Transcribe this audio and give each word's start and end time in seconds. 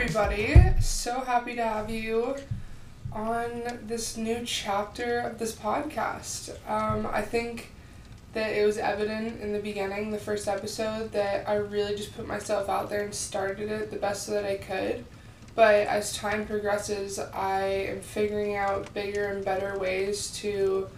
everybody. 0.00 0.56
So 0.80 1.20
happy 1.20 1.54
to 1.56 1.62
have 1.62 1.90
you 1.90 2.34
on 3.12 3.80
this 3.86 4.16
new 4.16 4.46
chapter 4.46 5.18
of 5.18 5.38
this 5.38 5.54
podcast. 5.54 6.56
Um, 6.66 7.06
I 7.12 7.20
think 7.20 7.72
that 8.32 8.48
it 8.54 8.64
was 8.64 8.78
evident 8.78 9.42
in 9.42 9.52
the 9.52 9.58
beginning, 9.58 10.10
the 10.10 10.16
first 10.16 10.48
episode, 10.48 11.12
that 11.12 11.46
I 11.46 11.56
really 11.56 11.96
just 11.96 12.16
put 12.16 12.26
myself 12.26 12.70
out 12.70 12.88
there 12.88 13.02
and 13.04 13.14
started 13.14 13.70
it 13.70 13.90
the 13.90 13.98
best 13.98 14.26
that 14.28 14.46
I 14.46 14.56
could. 14.56 15.04
But 15.54 15.86
as 15.86 16.16
time 16.16 16.46
progresses, 16.46 17.18
I 17.18 17.64
am 17.64 18.00
figuring 18.00 18.56
out 18.56 18.94
bigger 18.94 19.26
and 19.26 19.44
better 19.44 19.78
ways 19.78 20.30
to 20.38 20.88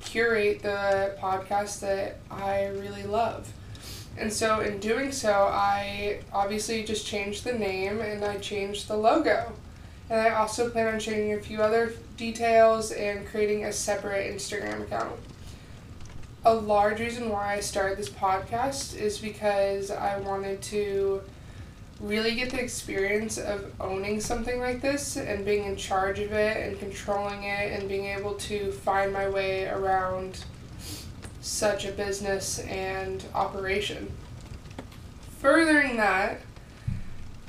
curate 0.00 0.60
the 0.60 1.16
podcast 1.20 1.78
that 1.80 2.16
I 2.32 2.66
really 2.66 3.04
love. 3.04 3.52
And 4.16 4.32
so, 4.32 4.60
in 4.60 4.78
doing 4.78 5.10
so, 5.10 5.48
I 5.50 6.20
obviously 6.32 6.84
just 6.84 7.06
changed 7.06 7.44
the 7.44 7.52
name 7.52 8.00
and 8.00 8.24
I 8.24 8.36
changed 8.36 8.86
the 8.88 8.96
logo. 8.96 9.52
And 10.08 10.20
I 10.20 10.30
also 10.30 10.70
plan 10.70 10.94
on 10.94 11.00
changing 11.00 11.32
a 11.32 11.40
few 11.40 11.60
other 11.62 11.94
details 12.16 12.92
and 12.92 13.26
creating 13.26 13.64
a 13.64 13.72
separate 13.72 14.32
Instagram 14.32 14.82
account. 14.82 15.18
A 16.44 16.54
large 16.54 17.00
reason 17.00 17.30
why 17.30 17.54
I 17.54 17.60
started 17.60 17.98
this 17.98 18.10
podcast 18.10 18.96
is 18.96 19.18
because 19.18 19.90
I 19.90 20.18
wanted 20.18 20.62
to 20.62 21.22
really 22.00 22.34
get 22.34 22.50
the 22.50 22.60
experience 22.60 23.38
of 23.38 23.72
owning 23.80 24.20
something 24.20 24.60
like 24.60 24.82
this 24.82 25.16
and 25.16 25.44
being 25.44 25.64
in 25.64 25.76
charge 25.76 26.18
of 26.18 26.32
it 26.32 26.56
and 26.56 26.78
controlling 26.78 27.44
it 27.44 27.72
and 27.72 27.88
being 27.88 28.04
able 28.06 28.34
to 28.34 28.70
find 28.72 29.12
my 29.12 29.28
way 29.28 29.66
around 29.66 30.44
such 31.44 31.84
a 31.84 31.92
business 31.92 32.58
and 32.60 33.22
operation. 33.34 34.10
Furthering 35.40 35.98
that, 35.98 36.40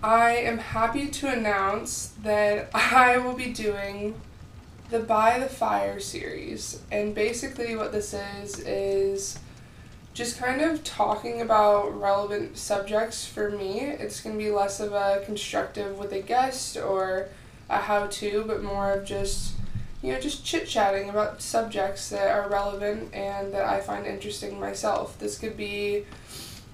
I 0.03 0.31
am 0.31 0.57
happy 0.57 1.07
to 1.07 1.31
announce 1.31 2.07
that 2.21 2.69
I 2.75 3.17
will 3.17 3.35
be 3.35 3.53
doing 3.53 4.19
the 4.89 4.99
By 4.99 5.39
the 5.39 5.47
Fire 5.47 6.01
series. 6.01 6.81
And 6.91 7.15
basically, 7.15 7.77
what 7.77 7.93
this 7.93 8.13
is, 8.13 8.59
is 8.59 9.39
just 10.13 10.37
kind 10.37 10.61
of 10.61 10.83
talking 10.83 11.41
about 11.41 11.97
relevant 11.97 12.57
subjects 12.57 13.25
for 13.25 13.49
me. 13.49 13.79
It's 13.79 14.19
going 14.19 14.37
to 14.37 14.43
be 14.43 14.51
less 14.51 14.81
of 14.81 14.91
a 14.91 15.23
constructive 15.25 15.97
with 15.97 16.11
a 16.11 16.21
guest 16.21 16.75
or 16.75 17.29
a 17.69 17.77
how 17.77 18.07
to, 18.07 18.43
but 18.45 18.61
more 18.61 18.91
of 18.91 19.05
just 19.05 19.53
you 20.05 20.13
know, 20.13 20.19
just 20.19 20.45
chit 20.45 20.67
chatting 20.67 21.09
about 21.09 21.41
subjects 21.41 22.09
that 22.09 22.29
are 22.29 22.47
relevant 22.47 23.11
and 23.11 23.51
that 23.51 23.65
I 23.65 23.79
find 23.81 24.05
interesting 24.05 24.59
myself. 24.59 25.17
This 25.17 25.39
could 25.39 25.57
be 25.57 26.05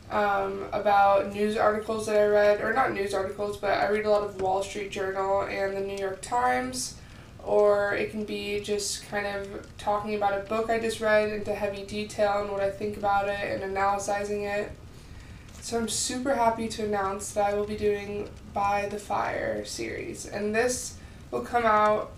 um, 0.09 0.65
about 0.73 1.33
news 1.33 1.55
articles 1.55 2.07
that 2.07 2.17
I 2.17 2.25
read, 2.25 2.59
or 2.59 2.73
not 2.73 2.91
news 2.91 3.13
articles, 3.13 3.55
but 3.55 3.71
I 3.71 3.89
read 3.89 4.05
a 4.05 4.09
lot 4.09 4.23
of 4.23 4.41
Wall 4.41 4.61
Street 4.61 4.91
Journal 4.91 5.43
and 5.43 5.77
the 5.77 5.79
New 5.79 5.95
York 5.97 6.21
Times, 6.21 6.95
or 7.41 7.95
it 7.95 8.11
can 8.11 8.25
be 8.25 8.59
just 8.59 9.07
kind 9.07 9.25
of 9.25 9.65
talking 9.77 10.15
about 10.15 10.37
a 10.37 10.43
book 10.43 10.69
I 10.69 10.79
just 10.79 10.99
read 10.99 11.29
into 11.29 11.55
heavy 11.55 11.85
detail 11.85 12.41
and 12.41 12.51
what 12.51 12.59
I 12.59 12.69
think 12.69 12.97
about 12.97 13.29
it 13.29 13.39
and 13.39 13.63
analyzing 13.63 14.43
it. 14.43 14.71
So 15.61 15.77
I'm 15.77 15.87
super 15.87 16.35
happy 16.35 16.67
to 16.67 16.83
announce 16.83 17.31
that 17.31 17.53
I 17.53 17.53
will 17.53 17.67
be 17.67 17.77
doing 17.77 18.27
By 18.53 18.89
the 18.89 18.99
Fire 18.99 19.63
series, 19.63 20.25
and 20.25 20.53
this 20.53 20.97
will 21.31 21.43
come 21.43 21.65
out 21.65 22.11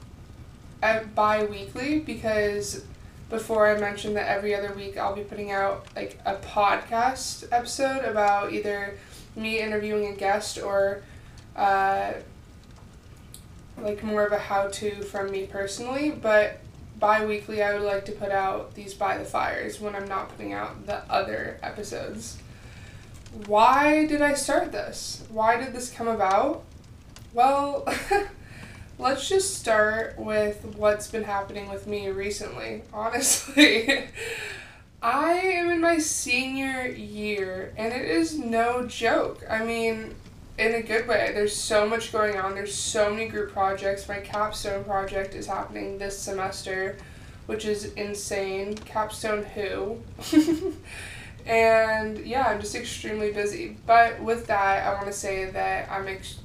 bi 1.15 1.45
weekly 1.45 1.99
because 1.99 2.83
before 3.29 3.67
I 3.67 3.79
mentioned 3.79 4.15
that 4.15 4.27
every 4.27 4.53
other 4.53 4.73
week 4.73 4.97
I'll 4.97 5.15
be 5.15 5.23
putting 5.23 5.51
out 5.51 5.87
like 5.95 6.19
a 6.25 6.35
podcast 6.35 7.47
episode 7.51 8.03
about 8.05 8.53
either 8.53 8.97
me 9.35 9.59
interviewing 9.59 10.13
a 10.13 10.15
guest 10.15 10.59
or 10.59 11.03
uh, 11.55 12.13
like 13.77 14.03
more 14.03 14.25
of 14.25 14.31
a 14.31 14.37
how 14.37 14.67
to 14.67 15.01
from 15.03 15.31
me 15.31 15.45
personally. 15.45 16.11
But 16.11 16.59
bi 16.99 17.25
weekly, 17.25 17.63
I 17.63 17.73
would 17.73 17.83
like 17.83 18.05
to 18.05 18.11
put 18.11 18.31
out 18.31 18.75
these 18.75 18.93
by 18.93 19.17
the 19.17 19.25
fires 19.25 19.79
when 19.79 19.95
I'm 19.95 20.07
not 20.07 20.29
putting 20.29 20.53
out 20.53 20.85
the 20.85 20.97
other 21.11 21.59
episodes. 21.63 22.37
Why 23.47 24.05
did 24.05 24.21
I 24.21 24.35
start 24.35 24.71
this? 24.71 25.23
Why 25.29 25.57
did 25.57 25.73
this 25.73 25.89
come 25.89 26.07
about? 26.07 26.63
Well, 27.33 27.87
Let's 28.99 29.27
just 29.27 29.55
start 29.55 30.19
with 30.19 30.75
what's 30.77 31.07
been 31.07 31.23
happening 31.23 31.69
with 31.69 31.87
me 31.87 32.09
recently, 32.09 32.83
honestly. 32.93 34.05
I 35.01 35.33
am 35.33 35.69
in 35.69 35.81
my 35.81 35.97
senior 35.97 36.85
year, 36.87 37.73
and 37.75 37.91
it 37.91 38.05
is 38.05 38.37
no 38.37 38.85
joke. 38.85 39.43
I 39.49 39.63
mean, 39.65 40.15
in 40.57 40.75
a 40.75 40.81
good 40.81 41.07
way. 41.07 41.31
There's 41.33 41.55
so 41.55 41.87
much 41.87 42.11
going 42.11 42.37
on. 42.37 42.53
There's 42.53 42.75
so 42.75 43.09
many 43.09 43.27
group 43.27 43.51
projects. 43.51 44.07
My 44.07 44.19
capstone 44.19 44.83
project 44.83 45.33
is 45.33 45.47
happening 45.47 45.97
this 45.97 46.17
semester, 46.17 46.95
which 47.47 47.65
is 47.65 47.93
insane. 47.93 48.75
Capstone 48.75 49.43
who? 49.43 49.97
and 51.45 52.19
yeah, 52.19 52.47
I'm 52.47 52.61
just 52.61 52.75
extremely 52.75 53.31
busy. 53.31 53.77
But 53.87 54.21
with 54.21 54.47
that, 54.47 54.85
I 54.85 54.93
want 54.93 55.07
to 55.07 55.13
say 55.13 55.49
that 55.49 55.91
I'm 55.91 56.07
ex- 56.07 56.37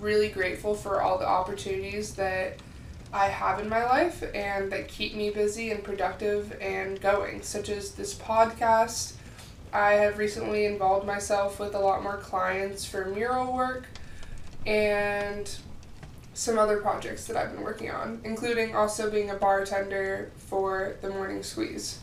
really 0.00 0.28
grateful 0.28 0.74
for 0.74 1.02
all 1.02 1.18
the 1.18 1.26
opportunities 1.26 2.14
that 2.14 2.58
I 3.12 3.28
have 3.28 3.60
in 3.60 3.68
my 3.68 3.84
life 3.84 4.24
and 4.34 4.72
that 4.72 4.88
keep 4.88 5.14
me 5.14 5.30
busy 5.30 5.70
and 5.70 5.84
productive 5.84 6.56
and 6.60 7.00
going, 7.00 7.42
such 7.42 7.68
as 7.68 7.92
this 7.92 8.14
podcast. 8.14 9.14
I 9.72 9.92
have 9.92 10.18
recently 10.18 10.66
involved 10.66 11.06
myself 11.06 11.60
with 11.60 11.74
a 11.74 11.78
lot 11.78 12.02
more 12.02 12.16
clients 12.16 12.84
for 12.84 13.06
mural 13.06 13.52
work 13.52 13.86
and 14.66 15.54
some 16.34 16.58
other 16.58 16.78
projects 16.78 17.26
that 17.26 17.36
I've 17.36 17.52
been 17.52 17.62
working 17.62 17.90
on, 17.90 18.20
including 18.24 18.74
also 18.74 19.10
being 19.10 19.30
a 19.30 19.34
bartender 19.34 20.32
for 20.36 20.96
the 21.00 21.08
Morning 21.08 21.42
Squeeze. 21.42 22.00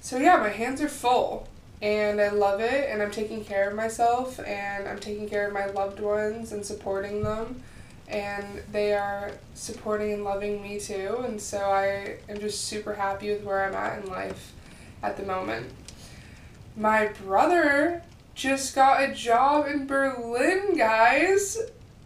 So, 0.00 0.18
yeah, 0.18 0.36
my 0.36 0.50
hands 0.50 0.82
are 0.82 0.88
full 0.88 1.48
and 1.84 2.18
I 2.18 2.30
love 2.30 2.60
it 2.60 2.88
and 2.88 3.02
I'm 3.02 3.10
taking 3.10 3.44
care 3.44 3.68
of 3.68 3.76
myself 3.76 4.40
and 4.40 4.88
I'm 4.88 4.98
taking 4.98 5.28
care 5.28 5.46
of 5.46 5.52
my 5.52 5.66
loved 5.66 6.00
ones 6.00 6.50
and 6.50 6.64
supporting 6.64 7.22
them 7.22 7.62
and 8.08 8.62
they 8.72 8.94
are 8.94 9.32
supporting 9.52 10.14
and 10.14 10.24
loving 10.24 10.62
me 10.62 10.80
too 10.80 11.22
and 11.26 11.38
so 11.38 11.58
I 11.58 12.16
am 12.26 12.40
just 12.40 12.64
super 12.64 12.94
happy 12.94 13.28
with 13.28 13.44
where 13.44 13.66
I'm 13.66 13.74
at 13.74 14.02
in 14.02 14.10
life 14.10 14.54
at 15.02 15.18
the 15.18 15.24
moment. 15.24 15.70
My 16.74 17.08
brother 17.08 18.02
just 18.34 18.74
got 18.74 19.02
a 19.02 19.12
job 19.12 19.66
in 19.66 19.86
Berlin, 19.86 20.78
guys. 20.78 21.58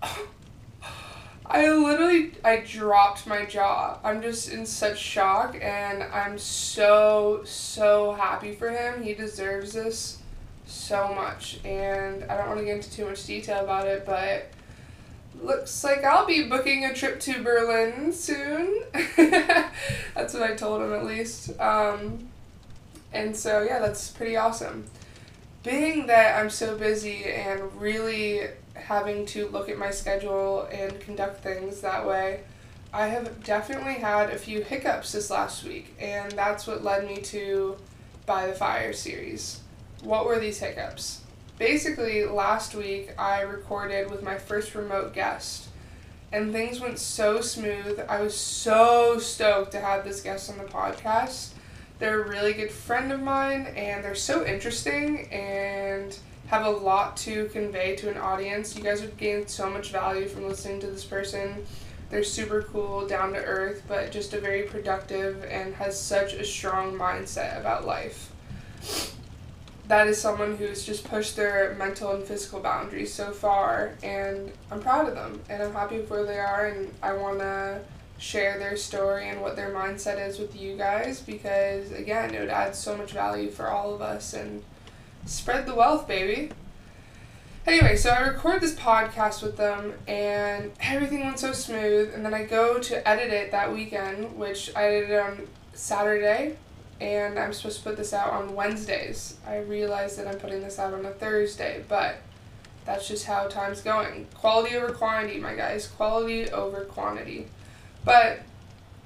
I 1.50 1.70
literally 1.70 2.32
I 2.44 2.59
dropped 2.59 3.26
my 3.26 3.47
jaw. 3.47 3.98
I'm 4.04 4.20
just 4.20 4.50
in 4.50 4.66
such 4.66 4.98
shock 4.98 5.56
and 5.60 6.03
I'm 6.03 6.38
so 6.38 7.42
so 7.44 8.12
happy 8.12 8.54
for 8.54 8.70
him. 8.70 9.03
He 9.03 9.14
deserves 9.14 9.72
this 9.72 10.19
so 10.66 11.09
much 11.14 11.59
and 11.64 12.25
I 12.25 12.36
don't 12.36 12.48
want 12.48 12.59
to 12.60 12.66
get 12.66 12.76
into 12.76 12.91
too 12.91 13.06
much 13.06 13.26
detail 13.26 13.64
about 13.64 13.86
it, 13.86 14.04
but 14.04 14.50
looks 15.42 15.82
like 15.82 16.04
I'll 16.04 16.26
be 16.26 16.48
booking 16.48 16.84
a 16.84 16.92
trip 16.92 17.19
to 17.20 17.42
Berlin 17.42 18.12
soon. 18.12 18.82
that's 19.16 20.34
what 20.34 20.42
I 20.42 20.54
told 20.54 20.82
him 20.82 20.92
at 20.92 21.06
least. 21.06 21.59
Um, 21.59 22.28
and 23.12 23.34
so 23.34 23.62
yeah, 23.62 23.78
that's 23.78 24.10
pretty 24.10 24.36
awesome. 24.36 24.84
Being 25.62 26.06
that 26.09 26.38
I'm 26.38 26.50
so 26.50 26.76
busy 26.76 27.25
and 27.25 27.75
really 27.80 28.48
having 28.78 29.27
to 29.27 29.49
look 29.49 29.69
at 29.69 29.78
my 29.78 29.91
schedule 29.91 30.69
and 30.72 30.99
conduct 31.00 31.43
things 31.43 31.81
that 31.81 32.06
way, 32.06 32.41
I 32.93 33.09
have 33.09 33.44
definitely 33.44 33.94
had 33.94 34.31
a 34.31 34.39
few 34.39 34.62
hiccups 34.62 35.12
this 35.12 35.31
last 35.31 35.65
week, 35.65 35.94
and 36.00 36.33
that's 36.33 36.66
what 36.66 36.83
led 36.83 37.06
me 37.06 37.16
to 37.16 37.77
By 38.25 38.47
the 38.47 38.55
Fire 38.55 38.93
series. 38.93 39.60
What 40.03 40.25
were 40.25 40.39
these 40.39 40.60
hiccups? 40.60 41.21
Basically, 41.59 42.25
last 42.25 42.75
week 42.75 43.13
I 43.19 43.42
recorded 43.42 44.10
with 44.10 44.22
my 44.22 44.39
first 44.39 44.75
remote 44.75 45.13
guest, 45.13 45.69
and 46.33 46.53
things 46.53 46.81
went 46.81 46.98
so 46.98 47.41
smooth. 47.41 48.01
I 48.09 48.21
was 48.21 48.34
so 48.36 49.19
stoked 49.19 49.72
to 49.72 49.81
have 49.81 50.04
this 50.04 50.22
guest 50.22 50.51
on 50.51 50.59
the 50.59 50.65
podcast. 50.65 51.51
They're 51.98 52.22
a 52.22 52.28
really 52.28 52.53
good 52.53 52.71
friend 52.71 53.13
of 53.13 53.21
mine, 53.21 53.66
and 53.77 54.04
they're 54.04 54.15
so 54.15 54.47
interesting 54.47 55.28
and 55.31 56.16
have 56.48 56.65
a 56.65 56.71
lot 56.71 57.16
to 57.18 57.47
convey 57.47 57.95
to 57.97 58.10
an 58.10 58.16
audience. 58.16 58.77
You 58.77 58.83
guys 58.83 59.03
would 59.03 59.16
gain 59.16 59.47
so 59.47 59.68
much 59.68 59.91
value 59.91 60.27
from 60.27 60.48
listening 60.48 60.80
to 60.80 60.86
this 60.86 61.04
person. 61.04 61.65
They're 62.10 62.24
super 62.24 62.62
cool, 62.62 63.06
down 63.06 63.34
to 63.34 63.39
earth, 63.39 63.83
but 63.86 64.10
just 64.10 64.33
a 64.33 64.41
very 64.41 64.62
productive 64.62 65.45
and 65.45 65.74
has 65.74 66.00
such 66.00 66.33
a 66.33 66.45
strong 66.45 66.95
mindset 66.95 67.60
about 67.60 67.86
life. 67.86 68.33
That 69.89 70.06
is 70.06 70.18
someone 70.18 70.56
who's 70.56 70.84
just 70.84 71.04
pushed 71.04 71.36
their 71.36 71.74
mental 71.78 72.12
and 72.12 72.24
physical 72.24 72.60
boundaries 72.60 73.12
so 73.12 73.33
far, 73.33 73.92
and 74.03 74.50
I'm 74.71 74.80
proud 74.80 75.09
of 75.09 75.15
them, 75.15 75.41
and 75.50 75.62
I'm 75.62 75.72
happy 75.72 75.98
with 75.98 76.10
where 76.10 76.24
they 76.24 76.39
are, 76.39 76.66
and 76.66 76.92
I 77.03 77.12
want 77.12 77.41
to 77.41 77.80
share 78.16 78.59
their 78.59 78.77
story 78.77 79.28
and 79.28 79.41
what 79.41 79.54
their 79.54 79.71
mindset 79.72 80.27
is 80.27 80.39
with 80.39 80.59
you 80.59 80.77
guys 80.77 81.21
because, 81.21 81.92
again, 81.92 82.34
it 82.34 82.41
would 82.41 82.48
add 82.48 82.74
so 82.74 82.97
much 82.97 83.12
value 83.12 83.50
for 83.50 83.68
all 83.68 83.95
of 83.95 84.00
us, 84.00 84.33
and 84.33 84.62
Spread 85.28 85.66
the 85.66 85.75
wealth, 85.75 86.09
baby. 86.09 86.51
Anyway, 87.66 87.97
so 87.97 88.09
I 88.09 88.21
record 88.21 88.63
this 88.63 88.75
podcast 88.75 89.42
with 89.42 89.59
them, 89.59 89.92
and 90.09 90.72
everything 90.80 91.21
went 91.22 91.39
so 91.39 91.53
smooth. 91.53 92.15
And 92.15 92.25
then 92.25 92.33
I 92.33 92.45
go 92.45 92.78
to 92.78 93.07
edit 93.07 93.30
it 93.30 93.51
that 93.51 93.71
weekend, 93.71 94.39
which 94.39 94.75
I 94.75 94.84
edited 94.84 95.19
on 95.19 95.47
Saturday, 95.75 96.57
and 96.98 97.39
I'm 97.39 97.53
supposed 97.53 97.77
to 97.77 97.84
put 97.84 97.98
this 97.98 98.15
out 98.15 98.33
on 98.33 98.54
Wednesdays. 98.54 99.36
I 99.47 99.59
realize 99.59 100.16
that 100.16 100.27
I'm 100.27 100.39
putting 100.39 100.63
this 100.63 100.78
out 100.78 100.95
on 100.95 101.04
a 101.04 101.10
Thursday, 101.10 101.84
but 101.86 102.22
that's 102.86 103.07
just 103.07 103.27
how 103.27 103.48
time's 103.48 103.83
going. 103.83 104.28
Quality 104.34 104.77
over 104.77 104.95
quantity, 104.95 105.39
my 105.39 105.54
guys. 105.54 105.89
Quality 105.89 106.48
over 106.53 106.86
quantity. 106.86 107.48
But 108.03 108.41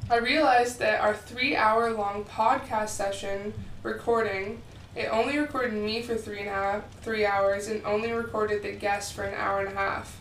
I 0.09 0.19
realized 0.19 0.79
that 0.79 1.01
our 1.01 1.17
three 1.17 1.57
hour 1.57 1.91
long 1.93 2.25
podcast 2.25 2.91
session 2.91 3.55
recording, 3.83 4.63
it 4.95 5.09
only 5.11 5.39
recorded 5.39 5.73
me 5.73 6.03
for 6.03 6.17
three 6.17 6.41
and 6.41 6.49
a 6.49 6.53
half 6.53 7.01
three 7.01 7.25
hours 7.25 7.69
and 7.69 7.85
only 7.85 8.13
recorded 8.13 8.63
the 8.63 8.73
guest 8.73 9.15
for 9.15 9.25
an 9.25 9.35
hour 9.35 9.61
and 9.61 9.69
a 9.69 9.81
half. 9.81 10.21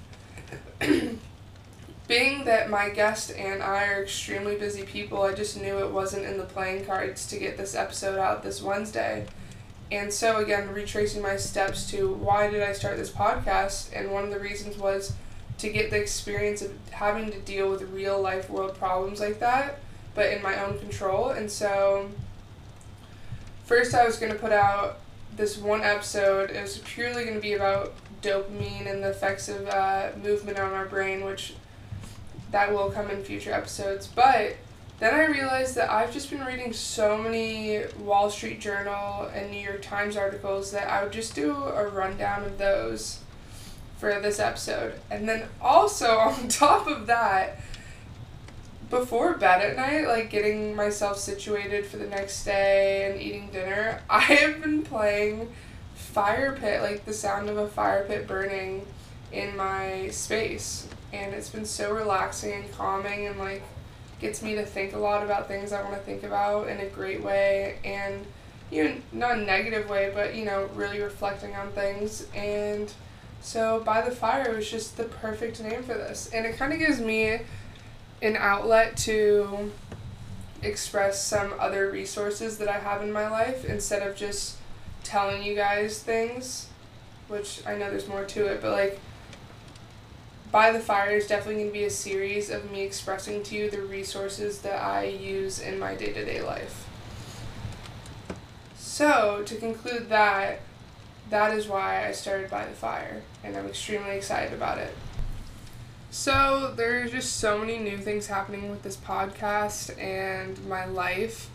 Being 2.07 2.45
that 2.45 2.69
my 2.69 2.89
guest 2.89 3.31
and 3.31 3.62
I 3.63 3.88
are 3.88 4.03
extremely 4.03 4.56
busy 4.56 4.83
people, 4.83 5.21
I 5.21 5.33
just 5.33 5.62
knew 5.62 5.79
it 5.79 5.91
wasn't 5.91 6.25
in 6.25 6.38
the 6.38 6.44
playing 6.44 6.85
cards 6.85 7.25
to 7.27 7.38
get 7.38 7.57
this 7.57 7.75
episode 7.75 8.19
out 8.19 8.44
this 8.44 8.62
Wednesday. 8.62 9.27
And 9.91 10.12
so, 10.12 10.38
again, 10.38 10.73
retracing 10.73 11.21
my 11.21 11.35
steps 11.35 11.89
to 11.91 12.13
why 12.13 12.50
did 12.50 12.63
I 12.63 12.71
start 12.73 12.97
this 12.97 13.12
podcast, 13.12 13.89
and 13.94 14.12
one 14.12 14.23
of 14.23 14.29
the 14.29 14.39
reasons 14.39 14.77
was 14.77 15.13
to 15.57 15.69
get 15.69 15.91
the 15.91 15.97
experience 16.01 16.62
of 16.62 16.73
having 16.91 17.29
to 17.31 17.39
deal 17.39 17.69
with 17.69 17.81
real 17.83 18.19
life 18.21 18.50
world 18.50 18.77
problems 18.77 19.19
like 19.19 19.39
that, 19.39 19.79
but 20.15 20.31
in 20.31 20.41
my 20.41 20.62
own 20.63 20.79
control. 20.79 21.29
And 21.29 21.51
so, 21.51 22.09
first, 23.71 23.95
I 23.95 24.06
was 24.06 24.18
going 24.18 24.33
to 24.33 24.38
put 24.38 24.51
out 24.51 25.00
this 25.38 25.57
one 25.57 25.81
episode. 25.81 26.50
It 26.50 26.62
was 26.62 26.79
purely 26.79 27.23
going 27.23 27.35
to 27.35 27.41
be 27.41 27.53
about 27.53 27.94
dopamine 28.21 28.85
and 28.85 29.01
the 29.01 29.12
effects 29.12 29.47
of 29.47 29.65
uh, 29.65 30.09
movement 30.21 30.59
on 30.59 30.73
our 30.73 30.85
brain, 30.85 31.23
which 31.23 31.53
that 32.51 32.73
will 32.73 32.91
come 32.91 33.09
in 33.09 33.23
future 33.23 33.53
episodes. 33.53 34.07
But 34.07 34.57
then 35.00 35.13
I 35.13 35.27
realized 35.27 35.75
that 35.75 35.89
I've 35.89 36.12
just 36.12 36.29
been 36.29 36.44
reading 36.44 36.73
so 36.73 37.18
many 37.18 37.83
Wall 37.97 38.29
Street 38.29 38.59
Journal 38.59 39.31
and 39.33 39.50
New 39.50 39.62
York 39.62 39.81
Times 39.81 40.18
articles 40.18 40.73
that 40.73 40.89
I 40.89 41.01
would 41.01 41.13
just 41.13 41.33
do 41.33 41.56
a 41.56 41.88
rundown 41.88 42.44
of 42.44 42.57
those 42.57 43.19
for 44.00 44.19
this 44.19 44.38
episode. 44.38 44.95
And 45.09 45.29
then 45.29 45.47
also, 45.62 46.07
on 46.18 46.50
top 46.50 46.88
of 46.88 47.07
that, 47.07 47.62
before 48.91 49.33
bed 49.33 49.61
at 49.61 49.77
night, 49.77 50.07
like 50.07 50.29
getting 50.29 50.75
myself 50.75 51.17
situated 51.17 51.85
for 51.88 51.97
the 51.97 52.05
next 52.05 52.43
day 52.43 53.09
and 53.09 53.19
eating 53.19 53.49
dinner, 53.51 54.01
I 54.09 54.19
have 54.19 54.61
been 54.61 54.83
playing 54.83 55.51
Fire 55.95 56.51
Pit, 56.51 56.81
like 56.81 57.05
the 57.05 57.13
sound 57.13 57.49
of 57.49 57.57
a 57.57 57.67
fire 57.67 58.03
pit 58.03 58.27
burning 58.27 58.85
in 59.31 59.55
my 59.55 60.09
space. 60.09 60.88
And 61.13 61.33
it's 61.33 61.49
been 61.49 61.65
so 61.65 61.93
relaxing 61.93 62.51
and 62.51 62.71
calming 62.73 63.27
and 63.27 63.39
like 63.39 63.63
gets 64.19 64.43
me 64.43 64.55
to 64.55 64.65
think 64.65 64.94
a 64.94 64.97
lot 64.97 65.23
about 65.23 65.47
things 65.47 65.73
I 65.73 65.81
want 65.81 65.95
to 65.95 66.01
think 66.01 66.23
about 66.23 66.67
in 66.67 66.79
a 66.79 66.85
great 66.85 67.23
way 67.23 67.79
and 67.83 68.23
you 68.69 68.83
know 68.83 68.95
not 69.11 69.39
a 69.39 69.41
negative 69.41 69.89
way 69.89 70.11
but 70.13 70.35
you 70.35 70.45
know 70.45 70.69
really 70.75 70.99
reflecting 70.99 71.55
on 71.55 71.71
things. 71.71 72.27
And 72.35 72.91
so 73.41 73.81
by 73.83 74.01
the 74.01 74.11
fire 74.11 74.53
was 74.53 74.69
just 74.69 74.97
the 74.97 75.05
perfect 75.05 75.61
name 75.63 75.81
for 75.81 75.94
this. 75.94 76.29
And 76.33 76.45
it 76.45 76.57
kind 76.57 76.71
of 76.73 76.79
gives 76.79 76.99
me 76.99 77.39
an 78.21 78.35
outlet 78.35 78.97
to 78.97 79.71
express 80.62 81.25
some 81.25 81.53
other 81.59 81.89
resources 81.89 82.57
that 82.59 82.68
I 82.68 82.79
have 82.79 83.01
in 83.01 83.12
my 83.12 83.29
life 83.29 83.65
instead 83.65 84.07
of 84.07 84.15
just 84.15 84.57
telling 85.03 85.41
you 85.41 85.56
guys 85.56 86.01
things 86.03 86.68
which 87.27 87.65
I 87.65 87.75
know 87.75 87.89
there's 87.89 88.07
more 88.07 88.23
to 88.25 88.45
it 88.45 88.62
but 88.62 88.71
like 88.71 89.00
by 90.51 90.71
the 90.71 90.79
Fire 90.79 91.12
is 91.12 91.27
definitely 91.27 91.62
going 91.62 91.68
to 91.68 91.73
be 91.73 91.85
a 91.85 91.89
series 91.89 92.50
of 92.50 92.69
me 92.71 92.81
expressing 92.81 93.41
to 93.44 93.56
you 93.56 93.71
the 93.71 93.81
resources 93.81 94.59
that 94.62 94.83
I 94.83 95.06
use 95.06 95.59
in 95.59 95.79
my 95.79 95.95
day 95.95 96.12
to 96.12 96.25
day 96.25 96.41
life. 96.41 96.88
So, 98.75 99.44
to 99.45 99.56
conclude 99.56 100.09
that, 100.09 100.59
that 101.29 101.56
is 101.56 101.68
why 101.68 102.06
I 102.06 102.12
started 102.12 102.50
By 102.50 102.65
the 102.65 102.73
Fire, 102.73 103.21
and 103.44 103.56
I'm 103.56 103.68
extremely 103.68 104.12
excited 104.12 104.53
about 104.53 104.77
it. 104.77 104.94
So, 106.11 106.73
there's 106.75 107.11
just 107.11 107.37
so 107.37 107.57
many 107.57 107.79
new 107.79 107.97
things 107.97 108.27
happening 108.27 108.69
with 108.69 108.83
this 108.83 108.97
podcast 108.97 109.97
and 109.97 110.63
my 110.67 110.85
life 110.85 111.49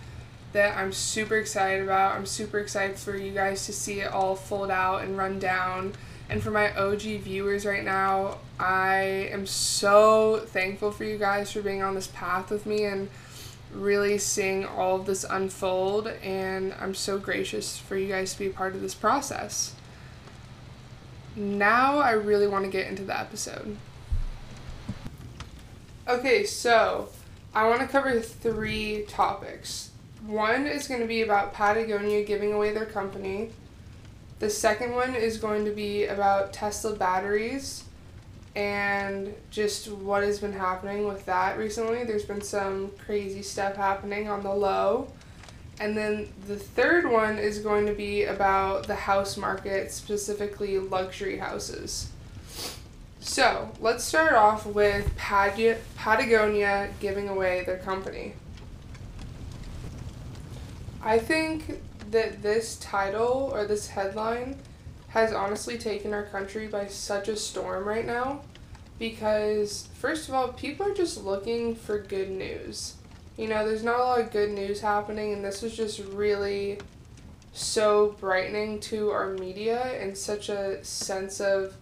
that 0.53 0.77
I'm 0.77 0.93
super 0.93 1.37
excited 1.37 1.85
about. 1.85 2.17
I'm 2.17 2.27
super 2.27 2.59
excited 2.59 2.97
for 2.97 3.17
you 3.17 3.33
guys 3.33 3.67
to 3.67 3.73
see 3.73 4.01
it 4.01 4.11
all 4.11 4.35
fold 4.35 4.71
out 4.71 5.03
and 5.03 5.17
run 5.17 5.39
down 5.39 5.93
and 6.29 6.43
for 6.43 6.51
my 6.51 6.75
OG 6.75 7.01
viewers 7.01 7.65
right 7.65 7.85
now, 7.85 8.39
I 8.59 9.29
am 9.31 9.47
so 9.47 10.43
thankful 10.47 10.91
for 10.91 11.05
you 11.05 11.19
guys 11.19 11.53
for 11.53 11.63
being 11.63 11.83
on 11.83 11.95
this 11.95 12.09
path 12.09 12.51
with 12.51 12.67
me 12.67 12.85
and 12.85 13.09
really 13.73 14.19
seeing 14.19 14.65
all 14.65 14.97
of 14.97 15.07
this 15.07 15.25
unfold. 15.25 16.09
And 16.09 16.75
I'm 16.81 16.95
so 16.95 17.19
gracious 17.19 17.79
for 17.79 17.97
you 17.97 18.09
guys 18.09 18.33
to 18.33 18.39
be 18.41 18.49
part 18.49 18.75
of 18.75 18.81
this 18.81 18.95
process. 18.95 19.75
Now, 21.37 21.99
I 21.99 22.13
really 22.13 22.49
want 22.49 22.65
to 22.65 22.71
get 22.71 22.89
into 22.89 23.05
the 23.05 23.19
episode. 23.19 23.77
Okay, 26.09 26.45
so 26.45 27.09
I 27.53 27.69
want 27.69 27.81
to 27.81 27.89
cover 27.89 28.21
three 28.21 29.03
topics. 29.09 29.91
One 30.25 30.65
is 30.65 30.87
going 30.87 31.01
to 31.01 31.07
be 31.07 31.23
about 31.23 31.53
Patagonia 31.53 32.23
giving 32.23 32.53
away 32.53 32.73
their 32.73 32.87
company. 32.87 33.51
The 34.39 34.49
second 34.49 34.95
one 34.95 35.17
is 35.17 35.37
going 35.37 35.65
to 35.65 35.73
be 35.73 36.05
about 36.05 36.53
Tesla 36.53 36.95
batteries 36.95 37.83
and 38.55 39.35
just 39.51 39.91
what 39.91 40.23
has 40.23 40.39
been 40.39 40.53
happening 40.53 41.09
with 41.09 41.27
that 41.27 41.59
recently. 41.59 42.05
There's 42.05 42.25
been 42.25 42.41
some 42.41 42.93
crazy 43.05 43.43
stuff 43.43 43.75
happening 43.75 44.29
on 44.29 44.45
the 44.45 44.55
low. 44.55 45.09
And 45.81 45.97
then 45.97 46.33
the 46.47 46.57
third 46.57 47.11
one 47.11 47.37
is 47.37 47.59
going 47.59 47.85
to 47.87 47.95
be 47.95 48.25
about 48.25 48.87
the 48.87 48.95
house 48.95 49.37
market, 49.37 49.91
specifically 49.91 50.79
luxury 50.79 51.39
houses. 51.39 52.13
So 53.27 53.71
let's 53.81 54.05
start 54.05 54.35
off 54.35 54.65
with 54.65 55.15
Patagonia 55.17 56.91
giving 57.01 57.29
away 57.29 57.65
their 57.67 57.77
company. 57.77 58.35
I 61.03 61.19
think 61.19 61.83
that 62.13 62.41
this 62.41 62.77
title 62.77 63.51
or 63.53 63.67
this 63.67 63.89
headline 63.89 64.57
has 65.09 65.33
honestly 65.33 65.77
taken 65.77 66.15
our 66.15 66.23
country 66.23 66.69
by 66.69 66.87
such 66.87 67.27
a 67.27 67.37
storm 67.37 67.85
right 67.85 68.07
now 68.07 68.43
because 68.97 69.89
first 69.95 70.29
of 70.29 70.35
all 70.35 70.53
people 70.53 70.87
are 70.87 70.95
just 70.95 71.23
looking 71.23 71.75
for 71.75 71.99
good 71.99 72.31
news 72.31 72.95
you 73.37 73.47
know 73.47 73.67
there's 73.67 73.83
not 73.83 74.01
a 74.01 74.03
lot 74.03 74.21
of 74.21 74.31
good 74.31 74.51
news 74.51 74.81
happening 74.81 75.33
and 75.33 75.45
this 75.45 75.63
was 75.63 75.77
just 75.77 76.01
really 76.13 76.79
so 77.53 78.17
brightening 78.21 78.81
to 78.81 79.11
our 79.11 79.35
media 79.35 80.01
in 80.01 80.15
such 80.15 80.49
a 80.49 80.83
sense 80.83 81.41
of 81.41 81.75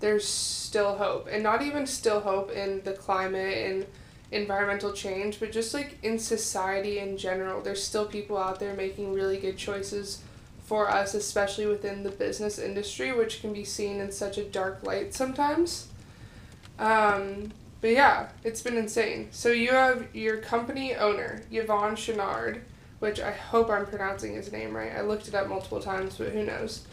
there's 0.00 0.26
still 0.26 0.96
hope 0.96 1.28
and 1.30 1.42
not 1.42 1.62
even 1.62 1.86
still 1.86 2.20
hope 2.20 2.50
in 2.50 2.82
the 2.84 2.92
climate 2.92 3.58
and 3.58 3.86
environmental 4.32 4.92
change, 4.92 5.40
but 5.40 5.52
just 5.52 5.72
like 5.72 5.98
in 6.02 6.18
society 6.18 6.98
in 6.98 7.16
general, 7.16 7.62
there's 7.62 7.82
still 7.82 8.06
people 8.06 8.36
out 8.36 8.58
there 8.58 8.74
making 8.74 9.12
really 9.12 9.38
good 9.38 9.56
choices 9.56 10.22
for 10.64 10.90
us, 10.90 11.14
especially 11.14 11.66
within 11.66 12.02
the 12.02 12.10
business 12.10 12.58
industry, 12.58 13.12
which 13.12 13.40
can 13.40 13.52
be 13.52 13.64
seen 13.64 14.00
in 14.00 14.10
such 14.10 14.36
a 14.36 14.44
dark 14.44 14.82
light 14.82 15.14
sometimes. 15.14 15.88
Um, 16.78 17.52
but 17.80 17.90
yeah, 17.90 18.28
it's 18.42 18.62
been 18.62 18.76
insane. 18.76 19.28
So 19.30 19.50
you 19.50 19.70
have 19.70 20.08
your 20.14 20.38
company 20.38 20.94
owner, 20.96 21.42
Yvon 21.52 21.92
Chenard, 21.92 22.62
which 22.98 23.20
I 23.20 23.30
hope 23.30 23.70
I'm 23.70 23.86
pronouncing 23.86 24.34
his 24.34 24.50
name 24.50 24.74
right. 24.74 24.92
I 24.92 25.02
looked 25.02 25.28
it 25.28 25.34
up 25.34 25.48
multiple 25.48 25.80
times, 25.80 26.16
but 26.16 26.30
who 26.30 26.44
knows. 26.44 26.84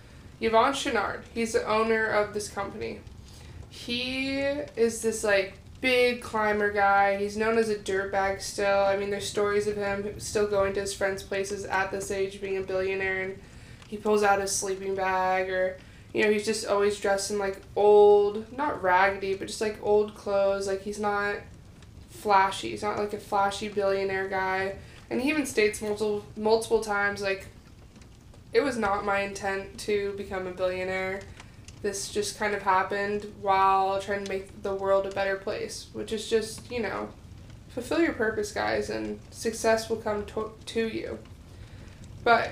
Yvon 0.44 0.74
Chouinard, 0.74 1.22
he's 1.34 1.54
the 1.54 1.66
owner 1.66 2.06
of 2.06 2.34
this 2.34 2.50
company. 2.50 3.00
He 3.70 4.40
is 4.40 5.02
this 5.02 5.24
like 5.24 5.54
big 5.80 6.22
climber 6.22 6.70
guy. 6.72 7.18
He's 7.18 7.38
known 7.38 7.58
as 7.58 7.70
a 7.70 7.76
dirtbag 7.76 8.42
still. 8.42 8.82
I 8.82 8.98
mean, 8.98 9.10
there's 9.10 9.28
stories 9.28 9.68
of 9.68 9.78
him 9.78 10.20
still 10.20 10.48
going 10.48 10.74
to 10.74 10.82
his 10.82 10.94
friends' 10.94 11.24
places 11.24 11.64
at 11.64 11.92
this 11.92 12.12
age, 12.12 12.42
being 12.42 12.58
a 12.58 12.62
billionaire, 12.62 13.22
and 13.22 13.40
he 13.88 13.96
pulls 13.96 14.22
out 14.22 14.42
his 14.42 14.54
sleeping 14.54 14.96
bag, 14.96 15.50
or 15.50 15.78
you 16.14 16.24
know, 16.24 16.30
he's 16.30 16.46
just 16.46 16.68
always 16.68 17.00
dressed 17.00 17.32
in 17.32 17.40
like 17.40 17.62
old, 17.78 18.52
not 18.56 18.84
raggedy, 18.84 19.36
but 19.36 19.48
just 19.48 19.62
like 19.62 19.80
old 19.82 20.14
clothes. 20.14 20.68
Like 20.68 20.82
he's 20.82 21.00
not 21.00 21.38
flashy. 22.10 22.72
He's 22.72 22.84
not 22.84 22.98
like 22.98 23.14
a 23.14 23.18
flashy 23.18 23.70
billionaire 23.70 24.28
guy. 24.28 24.76
And 25.10 25.22
he 25.22 25.30
even 25.30 25.46
states 25.46 25.82
multiple 25.82 26.26
multiple 26.36 26.82
times 26.82 27.22
like, 27.22 27.48
it 28.54 28.62
was 28.62 28.78
not 28.78 29.04
my 29.04 29.22
intent 29.22 29.78
to 29.80 30.14
become 30.18 30.48
a 30.48 30.52
billionaire 30.52 31.22
this 31.84 32.10
just 32.10 32.40
kind 32.40 32.56
of 32.56 32.64
happened 32.64 33.32
while 33.42 34.00
trying 34.00 34.24
to 34.24 34.32
make 34.32 34.64
the 34.64 34.74
world 34.74 35.06
a 35.06 35.12
better 35.12 35.36
place, 35.36 35.88
which 35.92 36.14
is 36.14 36.30
just, 36.30 36.72
you 36.72 36.80
know, 36.80 37.10
fulfill 37.70 38.02
your 38.02 38.14
purpose, 38.14 38.52
guys, 38.54 38.90
and 38.90 39.20
success 39.32 39.90
will 39.90 39.98
come 39.98 40.26
to, 40.26 40.54
to 40.66 40.88
you. 40.88 41.20
But 42.24 42.52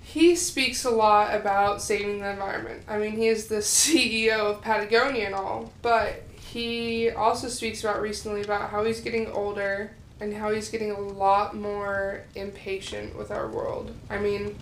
he 0.00 0.36
speaks 0.36 0.84
a 0.84 0.90
lot 0.90 1.34
about 1.34 1.82
saving 1.82 2.20
the 2.20 2.30
environment. 2.30 2.84
I 2.88 2.98
mean, 2.98 3.12
he 3.12 3.26
is 3.26 3.48
the 3.48 3.56
CEO 3.56 4.38
of 4.38 4.62
Patagonia 4.62 5.26
and 5.26 5.34
all, 5.34 5.72
but 5.82 6.22
he 6.36 7.10
also 7.10 7.48
speaks 7.48 7.82
about 7.82 8.00
recently 8.00 8.42
about 8.42 8.70
how 8.70 8.84
he's 8.84 9.00
getting 9.00 9.26
older 9.32 9.90
and 10.20 10.34
how 10.34 10.50
he's 10.50 10.68
getting 10.68 10.90
a 10.90 10.98
lot 10.98 11.54
more 11.54 12.24
impatient 12.34 13.16
with 13.16 13.30
our 13.30 13.48
world. 13.48 13.94
I 14.10 14.18
mean, 14.18 14.56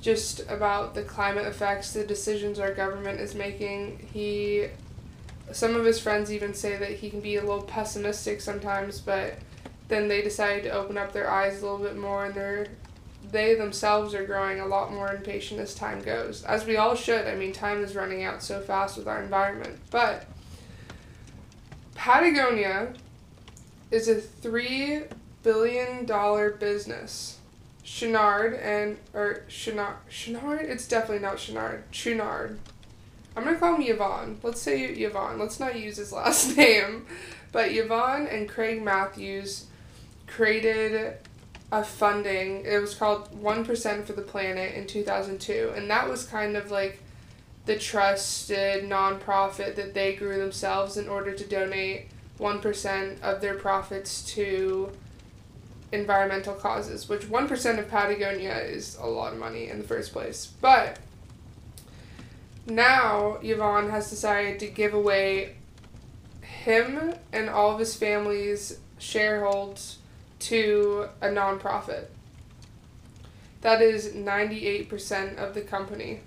just 0.00 0.40
about 0.50 0.94
the 0.94 1.02
climate 1.02 1.46
effects, 1.46 1.92
the 1.92 2.04
decisions 2.04 2.58
our 2.58 2.72
government 2.72 3.20
is 3.20 3.34
making. 3.34 4.08
He, 4.12 4.68
some 5.52 5.74
of 5.74 5.84
his 5.84 5.98
friends 5.98 6.32
even 6.32 6.54
say 6.54 6.76
that 6.76 6.92
he 6.92 7.10
can 7.10 7.20
be 7.20 7.36
a 7.36 7.40
little 7.40 7.62
pessimistic 7.62 8.40
sometimes, 8.40 9.00
but 9.00 9.38
then 9.88 10.08
they 10.08 10.20
decide 10.20 10.62
to 10.64 10.70
open 10.70 10.98
up 10.98 11.12
their 11.12 11.30
eyes 11.30 11.60
a 11.60 11.62
little 11.62 11.78
bit 11.84 11.96
more 11.96 12.26
and 12.26 12.34
they're 12.34 12.66
they 13.30 13.54
themselves 13.54 14.14
are 14.14 14.24
growing 14.24 14.60
a 14.60 14.66
lot 14.66 14.92
more 14.92 15.12
impatient 15.12 15.60
as 15.60 15.74
time 15.74 16.00
goes, 16.00 16.44
as 16.44 16.64
we 16.64 16.76
all 16.76 16.94
should. 16.94 17.26
I 17.26 17.34
mean, 17.34 17.52
time 17.52 17.84
is 17.84 17.94
running 17.94 18.24
out 18.24 18.42
so 18.42 18.60
fast 18.60 18.96
with 18.96 19.06
our 19.06 19.22
environment. 19.22 19.78
But 19.90 20.26
Patagonia 21.94 22.94
is 23.90 24.08
a 24.08 24.16
three 24.16 25.02
billion 25.42 26.04
dollar 26.04 26.50
business. 26.50 27.38
Chenard 27.84 28.62
and 28.62 28.98
or 29.14 29.44
Chenard 29.48 29.96
Chouinard 30.10 30.62
it's 30.62 30.86
definitely 30.86 31.20
not 31.20 31.36
Chenard. 31.36 31.82
Chouinard. 31.92 32.58
I'm 33.36 33.44
gonna 33.44 33.58
call 33.58 33.76
him 33.76 33.96
Yvon. 33.96 34.36
Let's 34.42 34.60
say 34.60 34.94
Yvon. 34.94 35.38
Let's 35.38 35.60
not 35.60 35.78
use 35.78 35.96
his 35.96 36.12
last 36.20 36.56
name. 36.56 37.06
But 37.52 37.70
Yvon 37.70 38.32
and 38.32 38.48
Craig 38.48 38.82
Mathews 38.82 39.66
created 40.26 41.14
a 41.70 41.84
funding. 41.84 42.64
It 42.64 42.80
was 42.80 42.94
called 42.94 43.30
1% 43.42 44.06
for 44.06 44.12
the 44.12 44.22
Planet 44.22 44.74
in 44.74 44.86
2002. 44.86 45.72
And 45.74 45.90
that 45.90 46.08
was 46.08 46.24
kind 46.24 46.56
of 46.56 46.70
like 46.70 47.00
the 47.66 47.76
trusted 47.76 48.84
nonprofit 48.84 49.76
that 49.76 49.94
they 49.94 50.14
grew 50.14 50.38
themselves 50.38 50.96
in 50.96 51.08
order 51.08 51.32
to 51.32 51.44
donate 51.44 52.08
1% 52.38 53.20
of 53.22 53.40
their 53.40 53.54
profits 53.54 54.22
to 54.34 54.90
environmental 55.92 56.54
causes, 56.54 57.08
which 57.08 57.22
1% 57.22 57.78
of 57.78 57.88
Patagonia 57.88 58.58
is 58.58 58.96
a 58.96 59.06
lot 59.06 59.32
of 59.32 59.38
money 59.38 59.68
in 59.68 59.78
the 59.78 59.84
first 59.84 60.12
place. 60.12 60.52
But 60.60 60.98
now 62.66 63.38
Yvon 63.42 63.90
has 63.90 64.10
decided 64.10 64.58
to 64.60 64.66
give 64.66 64.92
away 64.92 65.56
him 66.42 67.14
and 67.32 67.48
all 67.48 67.72
of 67.72 67.78
his 67.78 67.96
family's 67.96 68.78
shareholds 68.98 69.98
to 70.40 71.08
a 71.20 71.28
nonprofit. 71.28 72.06
That 73.62 73.80
is 73.82 74.08
98% 74.08 75.36
of 75.36 75.54
the 75.54 75.62
company. 75.62 76.20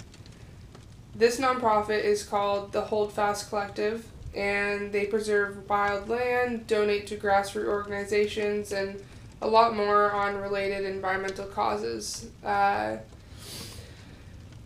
This 1.15 1.39
nonprofit 1.39 2.03
is 2.03 2.23
called 2.23 2.71
the 2.71 2.81
Holdfast 2.81 3.49
Collective, 3.49 4.07
and 4.33 4.91
they 4.91 5.05
preserve 5.05 5.69
wild 5.69 6.09
land, 6.09 6.67
donate 6.67 7.07
to 7.07 7.17
grassroots 7.17 7.67
organizations, 7.67 8.71
and 8.71 9.01
a 9.41 9.47
lot 9.47 9.75
more 9.75 10.11
on 10.11 10.37
related 10.37 10.85
environmental 10.85 11.45
causes. 11.45 12.27
Uh, 12.43 12.97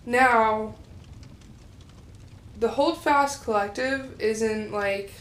now, 0.06 0.76
the 2.60 2.70
Holdfast 2.70 3.44
Collective 3.44 4.20
isn't 4.20 4.72
like 4.72 5.12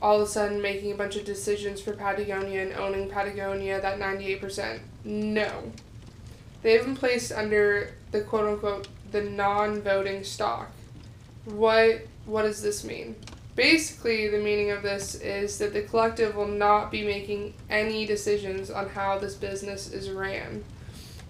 all 0.00 0.20
of 0.20 0.28
a 0.28 0.30
sudden 0.30 0.60
making 0.60 0.92
a 0.92 0.94
bunch 0.94 1.16
of 1.16 1.24
decisions 1.24 1.80
for 1.80 1.94
Patagonia 1.94 2.62
and 2.62 2.74
owning 2.74 3.08
Patagonia, 3.08 3.80
that 3.80 3.98
98%. 3.98 4.80
No. 5.04 5.72
They've 6.62 6.84
been 6.84 6.96
placed 6.96 7.32
under 7.32 7.94
the 8.10 8.22
quote 8.22 8.48
unquote 8.48 8.88
the 9.12 9.22
non 9.22 9.82
voting 9.82 10.24
stock. 10.24 10.70
What 11.44 12.06
what 12.26 12.42
does 12.42 12.62
this 12.62 12.84
mean? 12.84 13.16
Basically, 13.54 14.28
the 14.28 14.38
meaning 14.38 14.70
of 14.70 14.82
this 14.82 15.14
is 15.14 15.58
that 15.58 15.72
the 15.72 15.82
collective 15.82 16.34
will 16.34 16.48
not 16.48 16.90
be 16.90 17.04
making 17.04 17.54
any 17.70 18.04
decisions 18.04 18.70
on 18.70 18.88
how 18.88 19.18
this 19.18 19.34
business 19.34 19.92
is 19.92 20.10
ran. 20.10 20.64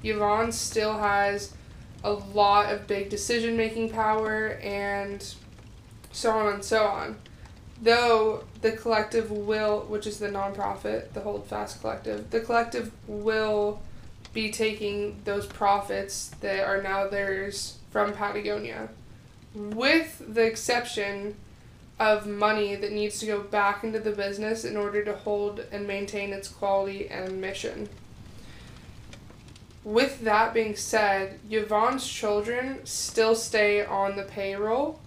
Yvon 0.02 0.52
still 0.52 0.98
has 0.98 1.54
a 2.02 2.12
lot 2.12 2.72
of 2.72 2.86
big 2.86 3.10
decision 3.10 3.56
making 3.56 3.90
power 3.90 4.58
and 4.62 5.34
so 6.12 6.30
on 6.30 6.54
and 6.54 6.64
so 6.64 6.84
on 6.84 7.16
though 7.82 8.44
the 8.62 8.72
collective 8.72 9.30
will, 9.30 9.80
which 9.82 10.06
is 10.06 10.18
the 10.18 10.28
nonprofit, 10.28 11.12
the 11.12 11.20
Holdfast 11.20 11.80
Collective, 11.80 12.30
the 12.30 12.40
collective 12.40 12.90
will 13.06 13.80
be 14.32 14.50
taking 14.50 15.20
those 15.24 15.46
profits 15.46 16.28
that 16.40 16.66
are 16.66 16.82
now 16.82 17.06
theirs 17.06 17.78
from 17.90 18.12
Patagonia, 18.12 18.88
with 19.54 20.22
the 20.34 20.42
exception 20.42 21.36
of 21.98 22.26
money 22.26 22.74
that 22.74 22.92
needs 22.92 23.20
to 23.20 23.26
go 23.26 23.40
back 23.40 23.84
into 23.84 24.00
the 24.00 24.10
business 24.10 24.64
in 24.64 24.76
order 24.76 25.04
to 25.04 25.14
hold 25.14 25.64
and 25.70 25.86
maintain 25.86 26.32
its 26.32 26.48
quality 26.48 27.08
and 27.08 27.40
mission. 27.40 27.88
With 29.84 30.20
that 30.22 30.54
being 30.54 30.76
said, 30.76 31.38
Yvon's 31.50 32.06
children 32.06 32.80
still 32.84 33.34
stay 33.34 33.84
on 33.84 34.16
the 34.16 34.24
payroll 34.24 34.98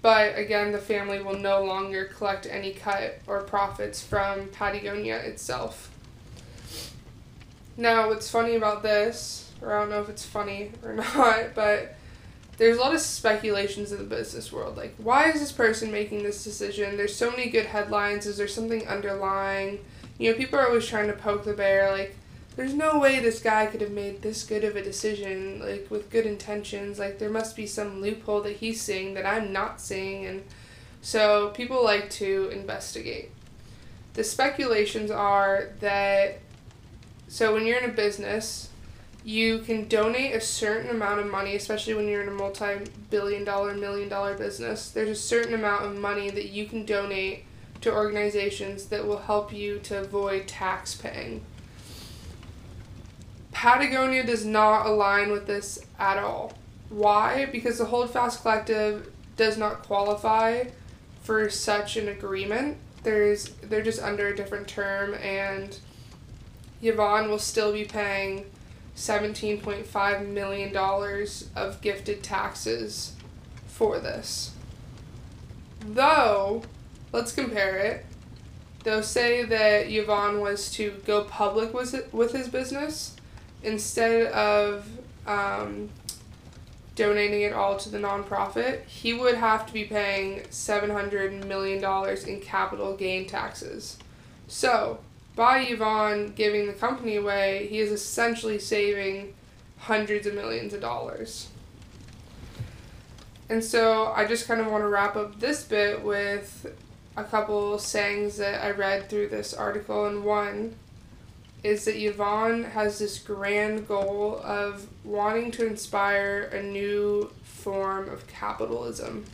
but 0.00 0.38
again, 0.38 0.72
the 0.72 0.78
family 0.78 1.20
will 1.20 1.38
no 1.38 1.64
longer 1.64 2.04
collect 2.04 2.46
any 2.46 2.72
cut 2.72 3.18
or 3.26 3.40
profits 3.42 4.02
from 4.02 4.48
Patagonia 4.48 5.16
itself. 5.18 5.90
Now, 7.76 8.08
what's 8.08 8.30
funny 8.30 8.54
about 8.54 8.82
this, 8.82 9.50
or 9.60 9.74
I 9.74 9.80
don't 9.80 9.90
know 9.90 10.00
if 10.00 10.08
it's 10.08 10.24
funny 10.24 10.72
or 10.82 10.94
not, 11.14 11.54
but 11.54 11.96
there's 12.58 12.76
a 12.76 12.80
lot 12.80 12.94
of 12.94 13.00
speculations 13.00 13.92
in 13.92 13.98
the 13.98 14.04
business 14.04 14.52
world. 14.52 14.76
Like, 14.76 14.94
why 14.98 15.30
is 15.30 15.40
this 15.40 15.52
person 15.52 15.90
making 15.90 16.22
this 16.22 16.44
decision? 16.44 16.96
There's 16.96 17.14
so 17.14 17.30
many 17.30 17.48
good 17.48 17.66
headlines. 17.66 18.26
Is 18.26 18.36
there 18.36 18.48
something 18.48 18.86
underlying? 18.86 19.84
You 20.18 20.32
know, 20.32 20.36
people 20.36 20.58
are 20.58 20.66
always 20.66 20.86
trying 20.86 21.06
to 21.06 21.12
poke 21.12 21.44
the 21.44 21.54
bear. 21.54 21.90
Like, 21.92 22.16
there's 22.58 22.74
no 22.74 22.98
way 22.98 23.20
this 23.20 23.40
guy 23.40 23.66
could 23.66 23.80
have 23.80 23.92
made 23.92 24.20
this 24.20 24.42
good 24.42 24.64
of 24.64 24.74
a 24.74 24.82
decision 24.82 25.60
like 25.60 25.86
with 25.90 26.10
good 26.10 26.26
intentions 26.26 26.98
like 26.98 27.20
there 27.20 27.30
must 27.30 27.54
be 27.54 27.68
some 27.68 28.00
loophole 28.00 28.40
that 28.42 28.56
he's 28.56 28.80
seeing 28.80 29.14
that 29.14 29.24
i'm 29.24 29.52
not 29.52 29.80
seeing 29.80 30.26
and 30.26 30.42
so 31.00 31.50
people 31.50 31.84
like 31.84 32.10
to 32.10 32.48
investigate 32.48 33.30
the 34.14 34.24
speculations 34.24 35.08
are 35.08 35.70
that 35.78 36.40
so 37.28 37.54
when 37.54 37.64
you're 37.64 37.78
in 37.78 37.88
a 37.88 37.92
business 37.92 38.67
you 39.28 39.58
can 39.58 39.86
donate 39.88 40.34
a 40.34 40.40
certain 40.40 40.90
amount 40.90 41.20
of 41.20 41.26
money 41.26 41.54
especially 41.54 41.92
when 41.92 42.08
you're 42.08 42.22
in 42.22 42.28
a 42.28 42.32
multi-billion 42.32 43.44
dollar 43.44 43.74
million 43.74 44.08
dollar 44.08 44.34
business 44.34 44.90
there's 44.90 45.10
a 45.10 45.14
certain 45.14 45.52
amount 45.52 45.84
of 45.84 45.98
money 45.98 46.30
that 46.30 46.46
you 46.46 46.64
can 46.64 46.86
donate 46.86 47.44
to 47.82 47.92
organizations 47.92 48.86
that 48.86 49.06
will 49.06 49.18
help 49.18 49.52
you 49.52 49.78
to 49.80 49.98
avoid 49.98 50.48
tax 50.48 50.94
paying 50.94 51.44
Patagonia 53.52 54.24
does 54.24 54.44
not 54.44 54.86
align 54.86 55.32
with 55.32 55.48
this 55.48 55.80
at 55.98 56.16
all. 56.16 56.52
Why? 56.90 57.46
Because 57.46 57.78
the 57.78 57.86
Holdfast 57.86 58.42
Collective 58.42 59.10
does 59.36 59.58
not 59.58 59.82
qualify 59.82 60.66
for 61.22 61.50
such 61.50 61.96
an 61.96 62.06
agreement. 62.06 62.76
There's 63.02 63.48
they're 63.64 63.82
just 63.82 64.00
under 64.00 64.28
a 64.28 64.36
different 64.36 64.68
term 64.68 65.14
and 65.14 65.76
Yvon 66.80 67.28
will 67.28 67.40
still 67.40 67.72
be 67.72 67.84
paying 67.84 68.46
$17.5 68.98 70.28
million 70.28 70.76
of 71.56 71.80
gifted 71.80 72.22
taxes 72.22 73.12
for 73.68 74.00
this. 74.00 74.50
Though, 75.80 76.62
let's 77.12 77.30
compare 77.30 77.76
it. 77.78 78.04
They'll 78.82 79.04
say 79.04 79.44
that 79.44 79.86
Yvon 79.86 80.40
was 80.40 80.70
to 80.72 80.90
go 81.06 81.22
public 81.22 81.72
with, 81.72 81.94
it, 81.94 82.12
with 82.12 82.32
his 82.32 82.48
business 82.48 83.14
instead 83.62 84.32
of 84.32 84.88
um, 85.26 85.90
donating 86.96 87.42
it 87.42 87.52
all 87.52 87.76
to 87.76 87.88
the 87.88 87.98
nonprofit, 87.98 88.84
he 88.86 89.12
would 89.12 89.36
have 89.36 89.64
to 89.66 89.72
be 89.72 89.84
paying 89.84 90.40
$700 90.50 91.44
million 91.46 91.84
in 92.26 92.40
capital 92.40 92.96
gain 92.96 93.28
taxes. 93.28 93.96
So, 94.48 94.98
by 95.38 95.64
Yvon 95.64 96.34
giving 96.34 96.66
the 96.66 96.72
company 96.72 97.14
away, 97.14 97.68
he 97.70 97.78
is 97.78 97.92
essentially 97.92 98.58
saving 98.58 99.34
hundreds 99.78 100.26
of 100.26 100.34
millions 100.34 100.74
of 100.74 100.80
dollars. 100.80 101.46
And 103.48 103.62
so 103.62 104.12
I 104.16 104.24
just 104.24 104.48
kind 104.48 104.60
of 104.60 104.66
want 104.66 104.82
to 104.82 104.88
wrap 104.88 105.14
up 105.14 105.38
this 105.38 105.62
bit 105.62 106.02
with 106.02 106.74
a 107.16 107.22
couple 107.22 107.78
sayings 107.78 108.36
that 108.38 108.64
I 108.64 108.72
read 108.72 109.08
through 109.08 109.28
this 109.28 109.54
article. 109.54 110.06
And 110.06 110.24
one 110.24 110.74
is 111.62 111.84
that 111.84 111.94
Yvon 111.94 112.72
has 112.72 112.98
this 112.98 113.20
grand 113.20 113.86
goal 113.86 114.40
of 114.42 114.88
wanting 115.04 115.52
to 115.52 115.64
inspire 115.64 116.50
a 116.52 116.60
new 116.60 117.30
form 117.44 118.08
of 118.08 118.26
capitalism. 118.26 119.24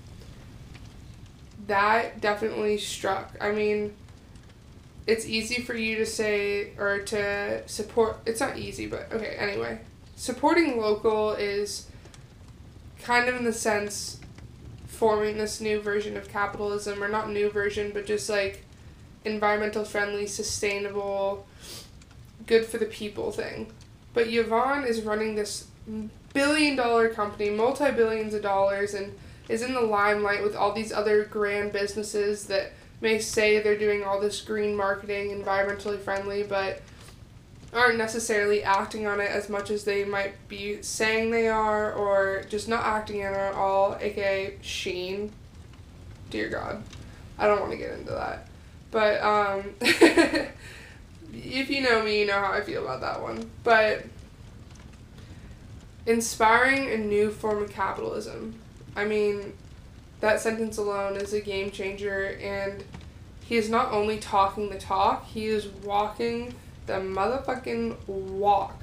That 1.66 2.20
definitely 2.20 2.76
struck. 2.76 3.34
I 3.40 3.52
mean, 3.52 3.94
it's 5.06 5.26
easy 5.26 5.62
for 5.62 5.74
you 5.74 5.96
to 5.96 6.06
say 6.06 6.72
or 6.78 7.00
to 7.00 7.66
support. 7.68 8.18
It's 8.26 8.40
not 8.40 8.58
easy, 8.58 8.86
but 8.86 9.12
okay, 9.12 9.36
anyway. 9.38 9.80
supporting 10.16 10.78
local 10.80 11.32
is 11.32 11.88
kind 13.02 13.28
of 13.28 13.36
in 13.36 13.44
the 13.44 13.52
sense 13.52 14.20
forming 14.86 15.36
this 15.36 15.60
new 15.60 15.80
version 15.80 16.16
of 16.16 16.28
capitalism, 16.28 17.02
or 17.02 17.08
not 17.08 17.28
new 17.28 17.50
version, 17.50 17.90
but 17.92 18.06
just 18.06 18.30
like 18.30 18.64
environmental 19.24 19.84
friendly, 19.84 20.26
sustainable, 20.26 21.46
good 22.46 22.64
for 22.64 22.78
the 22.78 22.86
people 22.86 23.32
thing. 23.32 23.72
But 24.14 24.28
Yvon 24.28 24.86
is 24.86 25.02
running 25.02 25.34
this 25.34 25.66
billion 26.32 26.76
dollar 26.76 27.08
company, 27.08 27.50
multi 27.50 27.90
billions 27.90 28.32
of 28.32 28.42
dollars, 28.42 28.94
and 28.94 29.14
is 29.48 29.62
in 29.62 29.74
the 29.74 29.80
limelight 29.80 30.42
with 30.42 30.56
all 30.56 30.72
these 30.72 30.92
other 30.92 31.24
grand 31.24 31.72
businesses 31.72 32.46
that 32.46 32.72
may 33.00 33.18
say 33.18 33.60
they're 33.60 33.78
doing 33.78 34.04
all 34.04 34.20
this 34.20 34.40
green 34.40 34.76
marketing, 34.76 35.30
environmentally 35.30 35.98
friendly, 35.98 36.42
but 36.42 36.82
aren't 37.72 37.98
necessarily 37.98 38.62
acting 38.62 39.06
on 39.06 39.20
it 39.20 39.30
as 39.30 39.48
much 39.48 39.70
as 39.70 39.84
they 39.84 40.04
might 40.04 40.48
be 40.48 40.80
saying 40.82 41.30
they 41.30 41.48
are, 41.48 41.92
or 41.92 42.44
just 42.48 42.68
not 42.68 42.84
acting 42.84 43.24
on 43.24 43.34
it 43.34 43.36
at 43.36 43.54
all, 43.54 43.96
aka 44.00 44.56
Shein. 44.62 45.30
Dear 46.30 46.48
God. 46.48 46.82
I 47.36 47.46
don't 47.48 47.60
want 47.60 47.72
to 47.72 47.78
get 47.78 47.98
into 47.98 48.12
that. 48.12 48.48
But, 48.92 49.20
um, 49.22 49.74
if 49.80 51.68
you 51.68 51.80
know 51.80 52.02
me, 52.04 52.20
you 52.20 52.26
know 52.26 52.38
how 52.38 52.52
I 52.52 52.60
feel 52.60 52.84
about 52.84 53.00
that 53.00 53.20
one. 53.20 53.50
But, 53.64 54.04
inspiring 56.06 56.90
a 56.90 56.98
new 56.98 57.30
form 57.30 57.62
of 57.62 57.70
capitalism. 57.70 58.54
I 58.94 59.04
mean, 59.04 59.54
that 60.24 60.40
sentence 60.40 60.78
alone 60.78 61.16
is 61.16 61.34
a 61.34 61.40
game 61.42 61.70
changer, 61.70 62.38
and 62.40 62.82
he 63.42 63.56
is 63.56 63.68
not 63.68 63.92
only 63.92 64.18
talking 64.18 64.70
the 64.70 64.78
talk, 64.78 65.26
he 65.26 65.44
is 65.44 65.66
walking 65.66 66.54
the 66.86 66.94
motherfucking 66.94 68.08
walk. 68.08 68.80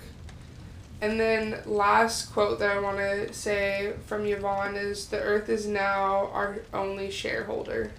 And 1.02 1.20
then 1.20 1.58
last 1.66 2.32
quote 2.32 2.60
that 2.60 2.70
I 2.70 2.80
want 2.80 2.98
to 2.98 3.34
say 3.34 3.94
from 4.06 4.24
Yvon 4.24 4.78
is 4.78 5.08
the 5.08 5.20
earth 5.20 5.50
is 5.50 5.66
now 5.66 6.30
our 6.32 6.60
only 6.76 7.10
shareholder. 7.10 7.92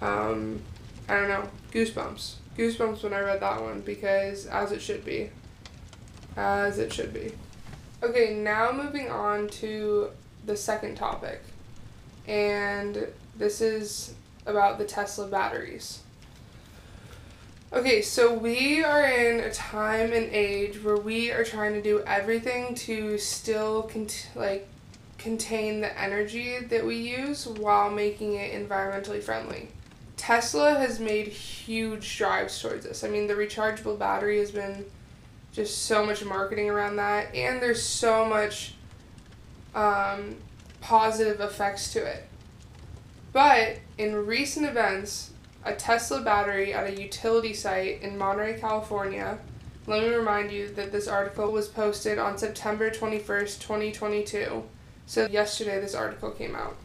Um, 0.00 0.62
I 1.08 1.14
don't 1.14 1.28
know, 1.28 1.48
goosebumps. 1.70 2.34
Goosebumps 2.58 3.04
when 3.04 3.14
I 3.14 3.20
read 3.20 3.38
that 3.38 3.62
one 3.62 3.82
because 3.82 4.46
as 4.46 4.72
it 4.72 4.82
should 4.82 5.04
be. 5.04 5.30
As 6.36 6.80
it 6.80 6.92
should 6.92 7.14
be. 7.14 7.34
Okay, 8.02 8.34
now 8.34 8.72
moving 8.72 9.08
on 9.08 9.46
to 9.48 10.10
the 10.44 10.56
second 10.56 10.96
topic. 10.96 11.40
And 12.26 13.08
this 13.36 13.60
is 13.60 14.14
about 14.46 14.78
the 14.78 14.84
Tesla 14.84 15.26
batteries. 15.26 16.00
Okay, 17.72 18.02
so 18.02 18.34
we 18.34 18.84
are 18.84 19.04
in 19.04 19.40
a 19.40 19.50
time 19.50 20.12
and 20.12 20.28
age 20.30 20.82
where 20.82 20.98
we 20.98 21.30
are 21.30 21.42
trying 21.42 21.72
to 21.72 21.82
do 21.82 22.02
everything 22.06 22.74
to 22.74 23.16
still 23.16 23.84
cont- 23.84 24.28
like 24.34 24.68
contain 25.16 25.80
the 25.80 25.98
energy 25.98 26.58
that 26.58 26.84
we 26.84 26.96
use 26.96 27.46
while 27.46 27.90
making 27.90 28.34
it 28.34 28.52
environmentally 28.52 29.22
friendly. 29.22 29.68
Tesla 30.18 30.74
has 30.74 31.00
made 31.00 31.28
huge 31.28 32.06
strides 32.06 32.60
towards 32.60 32.84
this. 32.84 33.04
I 33.04 33.08
mean, 33.08 33.26
the 33.26 33.34
rechargeable 33.34 33.98
battery 33.98 34.38
has 34.38 34.50
been 34.50 34.84
just 35.52 35.86
so 35.86 36.04
much 36.04 36.24
marketing 36.24 36.68
around 36.68 36.96
that, 36.96 37.34
and 37.34 37.62
there's 37.62 37.82
so 37.82 38.24
much 38.26 38.74
um, 39.74 40.36
positive 40.82 41.40
effects 41.40 41.90
to 41.94 42.04
it. 42.04 42.24
But 43.32 43.78
in 43.96 44.26
recent 44.26 44.66
events, 44.66 45.30
a 45.64 45.74
Tesla 45.74 46.20
battery 46.20 46.74
at 46.74 46.86
a 46.86 47.00
utility 47.00 47.54
site 47.54 48.02
in 48.02 48.18
Monterey, 48.18 48.58
California. 48.60 49.38
Let 49.86 50.02
me 50.02 50.14
remind 50.14 50.50
you 50.50 50.68
that 50.74 50.92
this 50.92 51.08
article 51.08 51.50
was 51.50 51.68
posted 51.68 52.18
on 52.18 52.36
September 52.36 52.90
21st, 52.90 53.60
2022. 53.60 54.64
So, 55.06 55.26
yesterday 55.26 55.80
this 55.80 55.94
article 55.94 56.30
came 56.30 56.54
out. 56.54 56.76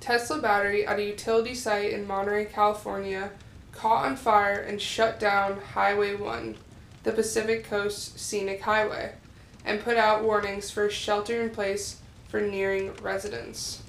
Tesla 0.00 0.40
battery 0.40 0.86
at 0.86 0.98
a 0.98 1.04
utility 1.04 1.54
site 1.54 1.92
in 1.92 2.06
Monterey, 2.06 2.44
California 2.44 3.30
caught 3.72 4.06
on 4.06 4.16
fire 4.16 4.58
and 4.58 4.80
shut 4.80 5.20
down 5.20 5.60
Highway 5.60 6.14
1, 6.14 6.56
the 7.02 7.12
Pacific 7.12 7.64
Coast 7.64 8.18
Scenic 8.18 8.62
Highway, 8.62 9.12
and 9.64 9.82
put 9.82 9.96
out 9.96 10.24
warnings 10.24 10.70
for 10.70 10.88
shelter 10.88 11.42
in 11.42 11.50
place 11.50 12.00
for 12.36 12.42
nearing 12.42 12.92
residents. 12.96 13.82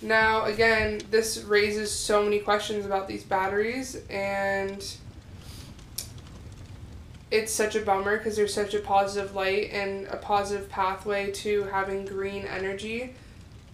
Now, 0.00 0.46
again, 0.46 1.02
this 1.10 1.42
raises 1.42 1.90
so 1.92 2.22
many 2.22 2.38
questions 2.38 2.86
about 2.86 3.08
these 3.08 3.24
batteries, 3.24 4.00
and 4.08 4.82
it's 7.30 7.52
such 7.52 7.76
a 7.76 7.82
bummer 7.82 8.16
because 8.16 8.36
there's 8.36 8.54
such 8.54 8.72
a 8.72 8.78
positive 8.78 9.34
light 9.34 9.68
and 9.70 10.06
a 10.06 10.16
positive 10.16 10.70
pathway 10.70 11.30
to 11.32 11.64
having 11.64 12.06
green 12.06 12.46
energy. 12.46 13.16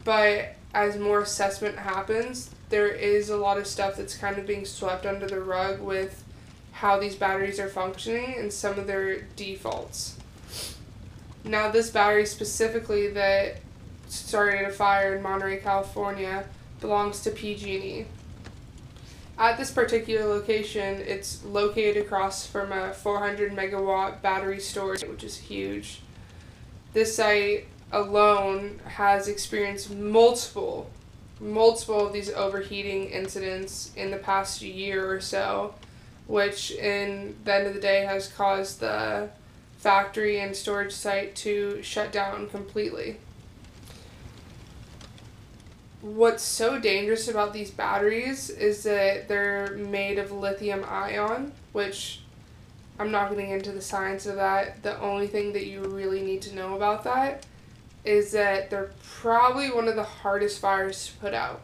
But 0.02 0.56
as 0.74 0.98
more 0.98 1.20
assessment 1.20 1.78
happens, 1.78 2.50
there 2.70 2.88
is 2.88 3.30
a 3.30 3.36
lot 3.36 3.58
of 3.58 3.66
stuff 3.68 3.96
that's 3.96 4.16
kind 4.16 4.38
of 4.38 4.46
being 4.46 4.64
swept 4.64 5.06
under 5.06 5.28
the 5.28 5.40
rug 5.40 5.78
with 5.78 6.24
how 6.72 6.98
these 6.98 7.14
batteries 7.14 7.60
are 7.60 7.68
functioning 7.68 8.34
and 8.38 8.52
some 8.52 8.76
of 8.76 8.88
their 8.88 9.20
defaults. 9.36 10.18
Now, 11.44 11.70
this 11.70 11.90
battery 11.90 12.26
specifically 12.26 13.08
that 13.12 13.60
started 14.10 14.66
a 14.66 14.70
fire 14.70 15.14
in 15.16 15.22
Monterey, 15.22 15.58
California, 15.58 16.44
belongs 16.80 17.20
to 17.22 17.30
PG&E. 17.30 18.06
At 19.38 19.56
this 19.56 19.70
particular 19.70 20.26
location, 20.26 21.00
it's 21.00 21.44
located 21.44 21.96
across 21.96 22.46
from 22.46 22.72
a 22.72 22.92
400 22.92 23.52
megawatt 23.52 24.20
battery 24.20 24.58
storage, 24.58 25.04
which 25.04 25.22
is 25.22 25.36
huge. 25.36 26.00
This 26.92 27.14
site 27.14 27.66
alone 27.92 28.80
has 28.84 29.28
experienced 29.28 29.90
multiple, 29.90 30.90
multiple 31.40 32.06
of 32.06 32.12
these 32.12 32.30
overheating 32.32 33.10
incidents 33.10 33.92
in 33.94 34.10
the 34.10 34.16
past 34.16 34.60
year 34.60 35.08
or 35.10 35.20
so, 35.20 35.74
which 36.26 36.72
in 36.72 37.36
the 37.44 37.54
end 37.54 37.66
of 37.68 37.74
the 37.74 37.80
day 37.80 38.04
has 38.04 38.26
caused 38.26 38.80
the 38.80 39.28
factory 39.78 40.40
and 40.40 40.56
storage 40.56 40.92
site 40.92 41.36
to 41.36 41.80
shut 41.82 42.10
down 42.10 42.48
completely 42.48 43.18
what's 46.00 46.42
so 46.42 46.78
dangerous 46.78 47.28
about 47.28 47.52
these 47.52 47.70
batteries 47.70 48.50
is 48.50 48.84
that 48.84 49.28
they're 49.28 49.72
made 49.72 50.18
of 50.18 50.30
lithium 50.30 50.84
ion, 50.88 51.52
which 51.72 52.20
I'm 52.98 53.10
not 53.10 53.30
getting 53.30 53.50
into 53.50 53.72
the 53.72 53.80
science 53.80 54.26
of 54.26 54.36
that. 54.36 54.82
The 54.82 54.98
only 55.00 55.26
thing 55.26 55.52
that 55.52 55.66
you 55.66 55.82
really 55.82 56.22
need 56.22 56.42
to 56.42 56.54
know 56.54 56.74
about 56.74 57.04
that 57.04 57.46
is 58.04 58.32
that 58.32 58.70
they're 58.70 58.90
probably 59.02 59.70
one 59.70 59.88
of 59.88 59.96
the 59.96 60.04
hardest 60.04 60.60
fires 60.60 61.06
to 61.06 61.12
put 61.18 61.34
out. 61.34 61.60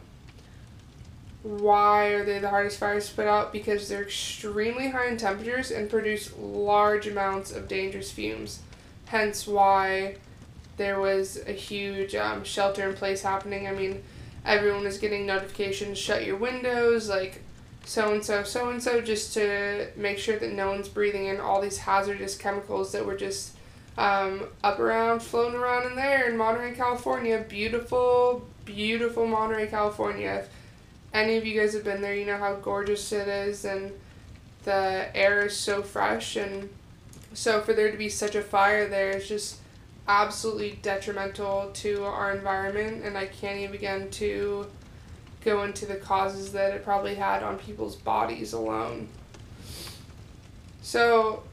Why 1.43 2.07
are 2.07 2.25
they 2.25 2.39
the 2.39 2.49
hardest 2.49 2.79
fires 2.79 3.09
to 3.09 3.15
put 3.15 3.27
out? 3.27 3.53
Because 3.53 3.87
they're 3.87 4.03
extremely 4.03 4.89
high 4.89 5.07
in 5.07 5.17
temperatures 5.17 5.71
and 5.71 5.89
produce 5.89 6.33
large 6.37 7.07
amounts 7.07 7.51
of 7.51 7.67
dangerous 7.67 8.11
fumes. 8.11 8.59
Hence 9.05 9.47
why 9.47 10.15
there 10.77 10.99
was 10.99 11.39
a 11.47 11.51
huge 11.51 12.15
um, 12.15 12.43
shelter 12.43 12.89
in 12.89 12.95
place 12.95 13.21
happening. 13.21 13.67
I 13.67 13.71
mean, 13.71 14.03
everyone 14.45 14.85
is 14.85 14.97
getting 14.97 15.25
notifications 15.25 15.97
shut 15.97 16.25
your 16.25 16.37
windows 16.37 17.09
like 17.09 17.41
so 17.85 18.11
and 18.13 18.23
so 18.23 18.43
so 18.43 18.69
and 18.69 18.81
so 18.81 18.99
just 18.99 19.33
to 19.33 19.87
make 19.95 20.17
sure 20.17 20.37
that 20.37 20.51
no 20.51 20.69
one's 20.69 20.87
breathing 20.87 21.25
in 21.25 21.39
all 21.39 21.61
these 21.61 21.77
hazardous 21.77 22.35
chemicals 22.35 22.91
that 22.91 23.05
were 23.05 23.15
just 23.15 23.55
um, 23.97 24.47
up 24.63 24.79
around 24.79 25.21
floating 25.21 25.59
around 25.59 25.87
in 25.89 25.95
there 25.95 26.29
in 26.29 26.37
monterey 26.37 26.73
california. 26.73 27.45
Beautiful 27.47 28.45
beautiful 28.65 29.27
monterey 29.27 29.67
california. 29.67 30.43
If 30.43 30.49
any 31.13 31.37
of 31.37 31.45
you 31.45 31.59
guys 31.59 31.73
have 31.73 31.83
been 31.83 32.01
there 32.01 32.15
you 32.15 32.25
know 32.25 32.37
how 32.37 32.55
gorgeous 32.55 33.11
it 33.11 33.27
is 33.27 33.65
and 33.65 33.91
the 34.63 35.07
air 35.15 35.45
is 35.45 35.55
so 35.55 35.81
fresh 35.81 36.35
and 36.35 36.69
so 37.33 37.61
for 37.61 37.73
there 37.73 37.91
to 37.91 37.97
be 37.97 38.09
such 38.09 38.35
a 38.35 38.41
fire 38.41 38.89
there 38.89 39.11
is 39.11 39.27
just 39.27 39.57
absolutely 40.07 40.79
detrimental 40.81 41.71
to 41.73 42.03
our 42.03 42.33
environment, 42.35 43.03
and 43.03 43.17
I 43.17 43.25
can't 43.25 43.59
even 43.59 43.71
begin 43.71 44.09
to 44.11 44.67
go 45.43 45.63
into 45.63 45.85
the 45.85 45.95
causes 45.95 46.51
that 46.53 46.73
it 46.73 46.83
probably 46.83 47.15
had 47.15 47.43
on 47.43 47.57
people's 47.57 47.95
bodies 47.95 48.53
alone. 48.53 49.07
So, 50.81 51.43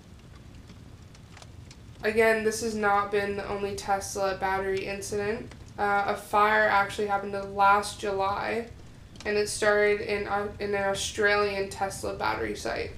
again, 2.02 2.44
this 2.44 2.62
has 2.62 2.74
not 2.74 3.10
been 3.10 3.36
the 3.36 3.48
only 3.48 3.74
Tesla 3.74 4.36
battery 4.36 4.86
incident. 4.86 5.52
Uh, 5.78 6.04
a 6.08 6.16
fire 6.16 6.66
actually 6.68 7.06
happened 7.06 7.32
last 7.54 8.00
July, 8.00 8.66
and 9.24 9.36
it 9.36 9.48
started 9.48 10.00
in, 10.00 10.26
uh, 10.26 10.48
in 10.58 10.74
an 10.74 10.84
Australian 10.84 11.70
Tesla 11.70 12.14
battery 12.14 12.56
site. 12.56 12.90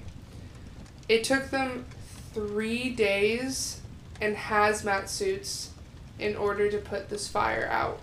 It 1.07 1.23
took 1.23 1.49
them 1.51 1.85
three 2.33 2.89
days 2.89 3.79
and 4.21 4.35
hazmat 4.35 5.07
suits 5.07 5.71
in 6.19 6.35
order 6.35 6.69
to 6.69 6.77
put 6.77 7.09
this 7.09 7.27
fire 7.27 7.67
out. 7.69 7.99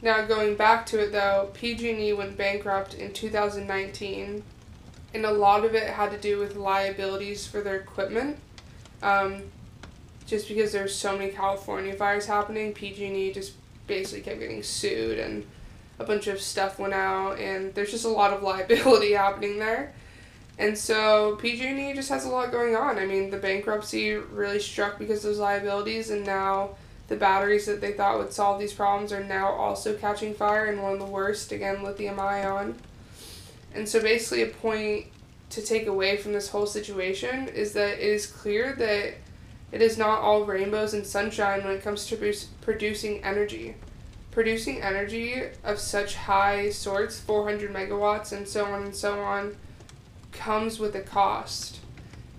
Now 0.00 0.24
going 0.26 0.56
back 0.56 0.86
to 0.86 1.00
it 1.00 1.12
though, 1.12 1.50
PG&E 1.54 2.12
went 2.12 2.36
bankrupt 2.36 2.94
in 2.94 3.12
2019, 3.12 4.42
and 5.14 5.24
a 5.24 5.30
lot 5.30 5.64
of 5.64 5.74
it 5.74 5.88
had 5.88 6.10
to 6.10 6.18
do 6.18 6.38
with 6.38 6.56
liabilities 6.56 7.46
for 7.46 7.60
their 7.60 7.76
equipment. 7.76 8.38
Um, 9.02 9.44
just 10.26 10.48
because 10.48 10.72
there's 10.72 10.94
so 10.94 11.16
many 11.16 11.30
California 11.30 11.92
fires 11.94 12.26
happening, 12.26 12.72
PG&E 12.72 13.32
just 13.32 13.54
basically 13.86 14.22
kept 14.22 14.40
getting 14.40 14.62
sued 14.62 15.18
and 15.18 15.46
a 15.98 16.04
bunch 16.04 16.26
of 16.26 16.40
stuff 16.40 16.78
went 16.78 16.94
out 16.94 17.38
and 17.38 17.74
there's 17.74 17.90
just 17.90 18.04
a 18.04 18.08
lot 18.08 18.32
of 18.32 18.42
liability 18.42 19.12
happening 19.12 19.58
there. 19.58 19.92
And 20.58 20.76
so 20.76 21.36
PG&E 21.36 21.94
just 21.94 22.10
has 22.10 22.24
a 22.24 22.28
lot 22.28 22.52
going 22.52 22.76
on. 22.76 22.98
I 22.98 23.06
mean, 23.06 23.30
the 23.30 23.38
bankruptcy 23.38 24.14
really 24.14 24.60
struck 24.60 24.98
because 24.98 25.22
those 25.22 25.38
liabilities 25.38 26.10
and 26.10 26.24
now 26.24 26.76
the 27.08 27.16
batteries 27.16 27.66
that 27.66 27.80
they 27.80 27.92
thought 27.92 28.18
would 28.18 28.32
solve 28.32 28.60
these 28.60 28.72
problems 28.72 29.12
are 29.12 29.24
now 29.24 29.48
also 29.48 29.94
catching 29.94 30.34
fire 30.34 30.66
and 30.66 30.82
one 30.82 30.92
of 30.92 30.98
the 30.98 31.04
worst 31.04 31.52
again 31.52 31.82
lithium 31.82 32.20
ion. 32.20 32.74
And 33.74 33.88
so 33.88 34.00
basically 34.00 34.42
a 34.42 34.48
point 34.48 35.06
to 35.50 35.62
take 35.62 35.86
away 35.86 36.16
from 36.16 36.32
this 36.32 36.48
whole 36.48 36.66
situation 36.66 37.48
is 37.48 37.72
that 37.72 37.98
it 37.98 38.00
is 38.00 38.26
clear 38.26 38.74
that 38.74 39.14
it 39.72 39.82
is 39.82 39.98
not 39.98 40.20
all 40.20 40.44
rainbows 40.44 40.94
and 40.94 41.06
sunshine 41.06 41.64
when 41.64 41.74
it 41.74 41.82
comes 41.82 42.06
to 42.06 42.34
producing 42.60 43.24
energy. 43.24 43.74
Producing 44.30 44.80
energy 44.80 45.42
of 45.64 45.78
such 45.78 46.14
high 46.14 46.70
sorts, 46.70 47.20
400 47.20 47.72
megawatts 47.72 48.32
and 48.32 48.46
so 48.46 48.64
on 48.64 48.84
and 48.84 48.94
so 48.94 49.20
on, 49.20 49.56
comes 50.32 50.78
with 50.78 50.94
a 50.94 51.00
cost. 51.00 51.78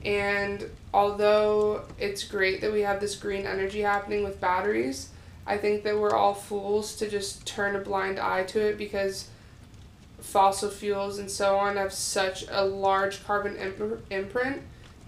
And 0.03 0.69
although 0.93 1.83
it's 1.97 2.23
great 2.23 2.61
that 2.61 2.73
we 2.73 2.81
have 2.81 2.99
this 2.99 3.15
green 3.15 3.45
energy 3.45 3.81
happening 3.81 4.23
with 4.23 4.41
batteries, 4.41 5.09
I 5.45 5.57
think 5.57 5.83
that 5.83 5.97
we're 5.97 6.15
all 6.15 6.33
fools 6.33 6.95
to 6.97 7.09
just 7.09 7.45
turn 7.45 7.75
a 7.75 7.79
blind 7.79 8.19
eye 8.19 8.43
to 8.43 8.59
it 8.59 8.77
because 8.77 9.29
fossil 10.19 10.69
fuels 10.69 11.19
and 11.19 11.29
so 11.29 11.57
on 11.57 11.75
have 11.75 11.91
such 11.93 12.45
a 12.49 12.65
large 12.65 13.23
carbon 13.25 13.55
imp- 13.57 14.05
imprint. 14.09 14.61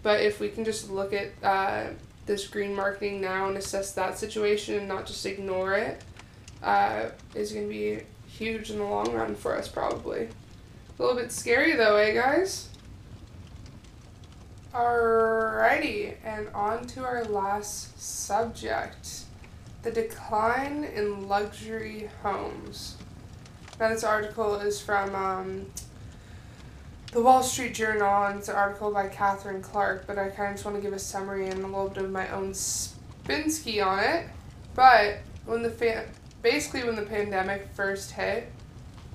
But 0.04 0.22
if 0.22 0.40
we 0.40 0.50
can 0.50 0.66
just 0.66 0.90
look 0.90 1.14
at 1.14 1.32
uh, 1.42 1.94
this 2.26 2.48
green 2.48 2.76
marketing 2.76 3.22
now 3.22 3.48
and 3.48 3.58
assess 3.58 3.94
that 3.94 4.18
situation 4.18 4.76
and 4.76 4.88
not 4.88 5.06
just 5.06 5.26
ignore 5.26 5.74
it, 5.74 6.02
uh, 6.62 7.10
is 7.34 7.52
going 7.52 7.66
to 7.66 7.70
be 7.70 8.02
huge 8.28 8.72
in 8.72 8.78
the 8.78 8.84
long 8.84 9.14
run 9.14 9.36
for 9.36 9.58
us, 9.58 9.68
probably. 9.68 10.28
A 10.98 11.02
little 11.02 11.16
bit 11.16 11.32
scary 11.32 11.76
though, 11.76 11.96
eh, 11.96 12.14
guys? 12.14 12.70
Alrighty, 14.76 16.16
and 16.26 16.50
on 16.54 16.86
to 16.88 17.06
our 17.06 17.24
last 17.24 17.98
subject 17.98 19.22
the 19.84 19.92
decline 19.92 20.84
in 20.84 21.30
luxury 21.30 22.10
homes. 22.22 22.98
Now, 23.80 23.88
this 23.88 24.04
article 24.04 24.56
is 24.56 24.82
from 24.82 25.16
um, 25.16 25.68
the 27.14 27.22
Wall 27.22 27.42
Street 27.42 27.74
Journal, 27.74 28.26
and 28.26 28.40
it's 28.40 28.50
an 28.50 28.58
article 28.58 28.92
by 28.92 29.08
Katherine 29.08 29.62
Clarke, 29.62 30.08
but 30.08 30.20
I 30.20 30.28
kind 30.28 30.50
of 30.50 30.56
just 30.56 30.66
want 30.66 30.76
to 30.76 30.82
give 30.82 30.92
a 30.92 31.00
summary 31.00 31.48
and 31.48 31.64
a 31.64 31.68
little 31.68 31.88
bit 31.88 32.04
of 32.04 32.12
my 32.12 32.28
own 32.32 32.52
spinsky 32.52 33.82
on 33.82 34.00
it. 34.00 34.28
But 34.74 35.20
when 35.46 35.64
the 35.64 35.70
fa- 35.70 36.10
basically 36.42 36.84
when 36.84 36.96
the 36.96 37.04
pandemic 37.04 37.70
first 37.76 38.12
hit, 38.12 38.52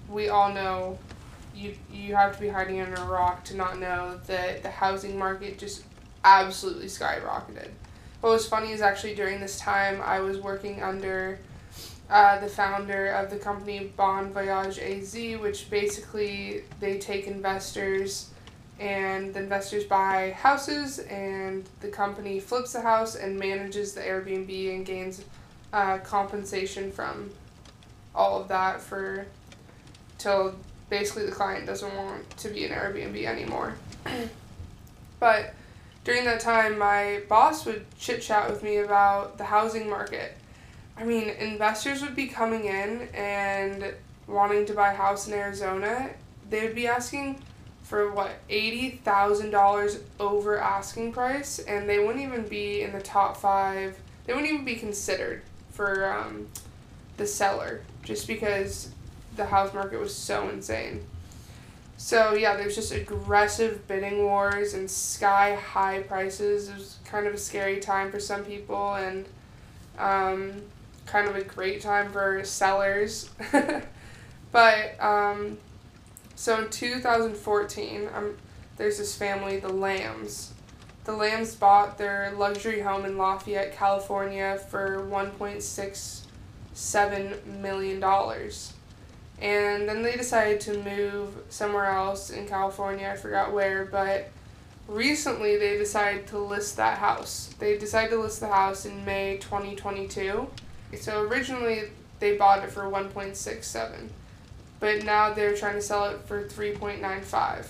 we 0.09 0.31
all 0.31 0.55
know 0.55 0.99
you 1.55 1.75
you 1.93 2.15
have 2.15 2.35
to 2.35 2.41
be 2.41 2.49
hiding 2.49 2.81
under 2.81 3.01
a 3.01 3.07
rock 3.07 3.45
to 3.45 3.57
not 3.57 3.79
know 3.79 4.19
that 4.27 4.63
the 4.63 4.71
housing 4.71 5.19
market 5.19 5.59
just 5.59 5.85
absolutely 6.25 6.87
skyrocketed. 6.87 7.69
What 8.21 8.31
was 8.31 8.47
funny 8.47 8.73
is 8.73 8.81
actually 8.81 9.15
during 9.15 9.41
this 9.41 9.59
time 9.59 10.01
I 10.05 10.21
was 10.21 10.39
working 10.39 10.83
under 10.83 11.39
uh, 12.11 12.41
the 12.41 12.49
founder 12.49 13.09
of 13.09 13.31
the 13.31 13.37
company 13.37 13.93
Bon 13.97 14.33
Voyage 14.33 14.79
AZ, 14.79 15.15
which 15.41 15.71
basically 15.71 16.65
they 16.81 16.99
take 16.99 17.27
investors 17.27 18.31
and 18.81 19.33
the 19.35 19.41
investors 19.41 19.85
buy 19.85 20.35
houses 20.37 20.99
and 21.01 21.69
the 21.81 21.89
company 21.89 22.41
flips 22.41 22.73
the 22.73 22.81
house 22.81 23.15
and 23.15 23.39
manages 23.39 23.93
the 23.93 24.01
Airbnb 24.01 24.75
and 24.75 24.87
gains 24.87 25.23
uh, 25.73 25.99
compensation 25.99 26.91
from 26.91 27.31
all 28.15 28.41
of 28.41 28.49
that 28.49 28.81
for 28.81 29.27
till 30.19 30.57
basically 30.91 31.25
the 31.25 31.33
client 31.33 31.65
doesn't 31.65 31.97
want 31.97 32.29
to 32.39 32.49
be 32.49 32.65
an 32.65 32.73
Airbnb 32.73 33.25
anymore. 33.25 33.75
but 35.21 35.55
during 36.05 36.25
that 36.25 36.41
time, 36.41 36.79
my 36.79 37.23
boss 37.29 37.65
would 37.65 37.87
chit 37.99 38.21
chat 38.21 38.51
with 38.51 38.63
me 38.63 38.79
about 38.79 39.39
the 39.39 39.45
housing 39.45 39.89
market. 39.89 40.37
I 40.97 41.05
mean, 41.05 41.31
investors 41.31 42.03
would 42.03 42.17
be 42.17 42.27
coming 42.27 42.65
in 42.65 43.09
and 43.15 43.95
wanting 44.27 44.67
to 44.67 44.75
buy 44.75 44.93
a 44.93 44.97
house 44.97 45.29
in 45.29 45.35
Arizona. 45.35 46.11
They 46.49 46.67
would 46.67 46.75
be 46.75 46.87
asking 46.87 47.43
for 47.83 48.13
what 48.13 48.31
eighty 48.49 49.01
thousand 49.05 49.51
dollars 49.51 50.01
over 50.19 50.59
asking 50.59 51.13
price, 51.13 51.59
and 51.59 51.89
they 51.89 51.99
wouldn't 51.99 52.25
even 52.25 52.47
be 52.47 52.83
in 52.83 52.93
the 52.93 53.01
top 53.01 53.37
five. 53.37 53.97
They 54.27 54.33
wouldn't 54.33 54.53
even 54.53 54.65
be 54.65 54.77
considered 54.77 55.43
for 55.73 56.13
um, 56.13 56.49
the 57.17 57.27
seller, 57.27 57.83
just 58.03 58.27
because 58.27 58.91
the 59.41 59.47
house 59.47 59.73
market 59.73 59.99
was 59.99 60.15
so 60.15 60.51
insane. 60.51 61.03
So 61.97 62.35
yeah, 62.35 62.57
there's 62.57 62.75
just 62.75 62.93
aggressive 62.93 63.89
bidding 63.89 64.25
wars 64.25 64.75
and 64.75 64.91
sky 64.91 65.55
high 65.55 66.01
prices. 66.01 66.69
It 66.69 66.75
was 66.75 66.99
kind 67.05 67.27
of 67.27 67.33
a 67.35 67.39
scary 67.39 67.81
time 67.81 68.11
for 68.11 68.21
some 68.21 68.45
people 68.45 68.95
and 68.95 69.25
um, 69.99 70.53
kind 71.07 71.27
of 71.27 71.37
a 71.37 71.43
great 71.43 71.81
time 71.81 72.13
for 72.13 72.45
sellers. 72.45 73.31
but 74.53 75.03
um, 75.03 75.57
so 76.37 76.63
in 76.63 76.71
2014, 76.71 78.09
um, 78.15 78.37
there's 78.77 78.99
this 78.99 79.17
family, 79.17 79.59
the 79.59 79.69
Lambs. 79.69 80.53
The 81.05 81.13
Lambs 81.13 81.55
bought 81.55 81.97
their 81.97 82.35
luxury 82.37 82.81
home 82.81 83.07
in 83.07 83.17
Lafayette, 83.17 83.75
California 83.75 84.61
for 84.71 85.09
$1.67 85.11 87.47
million 87.61 88.01
and 89.41 89.89
then 89.89 90.03
they 90.03 90.17
decided 90.17 90.61
to 90.61 90.83
move 90.83 91.35
somewhere 91.49 91.87
else 91.87 92.31
in 92.31 92.47
California. 92.47 93.09
I 93.11 93.17
forgot 93.17 93.53
where, 93.53 93.87
but 93.87 94.31
recently 94.87 95.57
they 95.57 95.79
decided 95.79 96.27
to 96.29 96.39
list 96.39 96.77
that 96.77 96.99
house. 96.99 97.55
They 97.59 97.79
decided 97.79 98.11
to 98.11 98.21
list 98.21 98.41
the 98.41 98.49
house 98.49 98.85
in 98.85 99.05
May 99.05 99.39
2022. 99.39 100.49
So 101.01 101.23
originally 101.23 101.85
they 102.19 102.37
bought 102.37 102.63
it 102.63 102.71
for 102.71 102.83
1.67, 102.83 104.09
but 104.79 105.05
now 105.05 105.33
they're 105.33 105.57
trying 105.57 105.75
to 105.75 105.83
sell 105.83 106.11
it 106.11 106.21
for 106.27 106.45
3.95. 106.45 107.67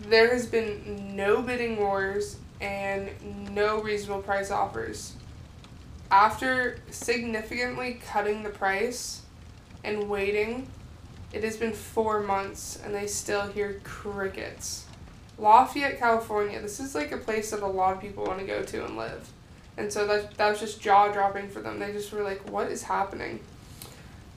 There 0.00 0.32
has 0.32 0.46
been 0.46 1.14
no 1.14 1.42
bidding 1.42 1.76
wars 1.76 2.38
and 2.60 3.10
no 3.54 3.82
reasonable 3.82 4.22
price 4.22 4.50
offers 4.50 5.14
after 6.12 6.76
significantly 6.90 7.98
cutting 8.06 8.42
the 8.42 8.50
price 8.50 9.22
and 9.82 10.10
waiting, 10.10 10.68
it 11.32 11.42
has 11.42 11.56
been 11.56 11.72
four 11.72 12.20
months 12.22 12.78
and 12.84 12.94
they 12.94 13.06
still 13.06 13.48
hear 13.48 13.80
crickets. 13.82 14.84
Lafayette, 15.38 15.98
California, 15.98 16.60
this 16.60 16.78
is 16.78 16.94
like 16.94 17.12
a 17.12 17.16
place 17.16 17.50
that 17.50 17.62
a 17.62 17.66
lot 17.66 17.94
of 17.94 18.00
people 18.00 18.24
want 18.24 18.38
to 18.38 18.44
go 18.44 18.62
to 18.62 18.84
and 18.84 18.96
live. 18.98 19.30
And 19.78 19.90
so 19.90 20.06
that, 20.06 20.36
that 20.36 20.50
was 20.50 20.60
just 20.60 20.82
jaw 20.82 21.10
dropping 21.10 21.48
for 21.48 21.62
them. 21.62 21.78
They 21.78 21.92
just 21.92 22.12
were 22.12 22.22
like, 22.22 22.46
what 22.50 22.70
is 22.70 22.82
happening? 22.82 23.40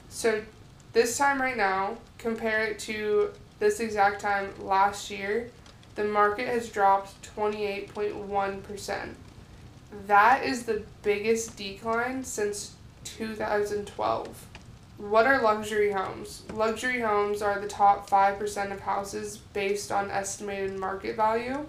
So 0.08 0.42
this 0.94 1.18
time 1.18 1.42
right 1.42 1.58
now, 1.58 1.98
compare 2.16 2.64
it 2.64 2.78
to 2.80 3.32
this 3.58 3.80
exact 3.80 4.22
time 4.22 4.50
last 4.62 5.10
year, 5.10 5.50
the 5.94 6.04
market 6.04 6.48
has 6.48 6.70
dropped 6.70 7.36
28.1%. 7.36 9.14
That 10.06 10.44
is 10.44 10.64
the 10.64 10.82
biggest 11.02 11.56
decline 11.56 12.24
since 12.24 12.74
2012. 13.04 14.46
What 14.98 15.26
are 15.26 15.42
luxury 15.42 15.92
homes? 15.92 16.42
Luxury 16.52 17.00
homes 17.00 17.42
are 17.42 17.60
the 17.60 17.68
top 17.68 18.08
5% 18.08 18.72
of 18.72 18.80
houses 18.80 19.36
based 19.36 19.92
on 19.92 20.10
estimated 20.10 20.78
market 20.78 21.16
value. 21.16 21.66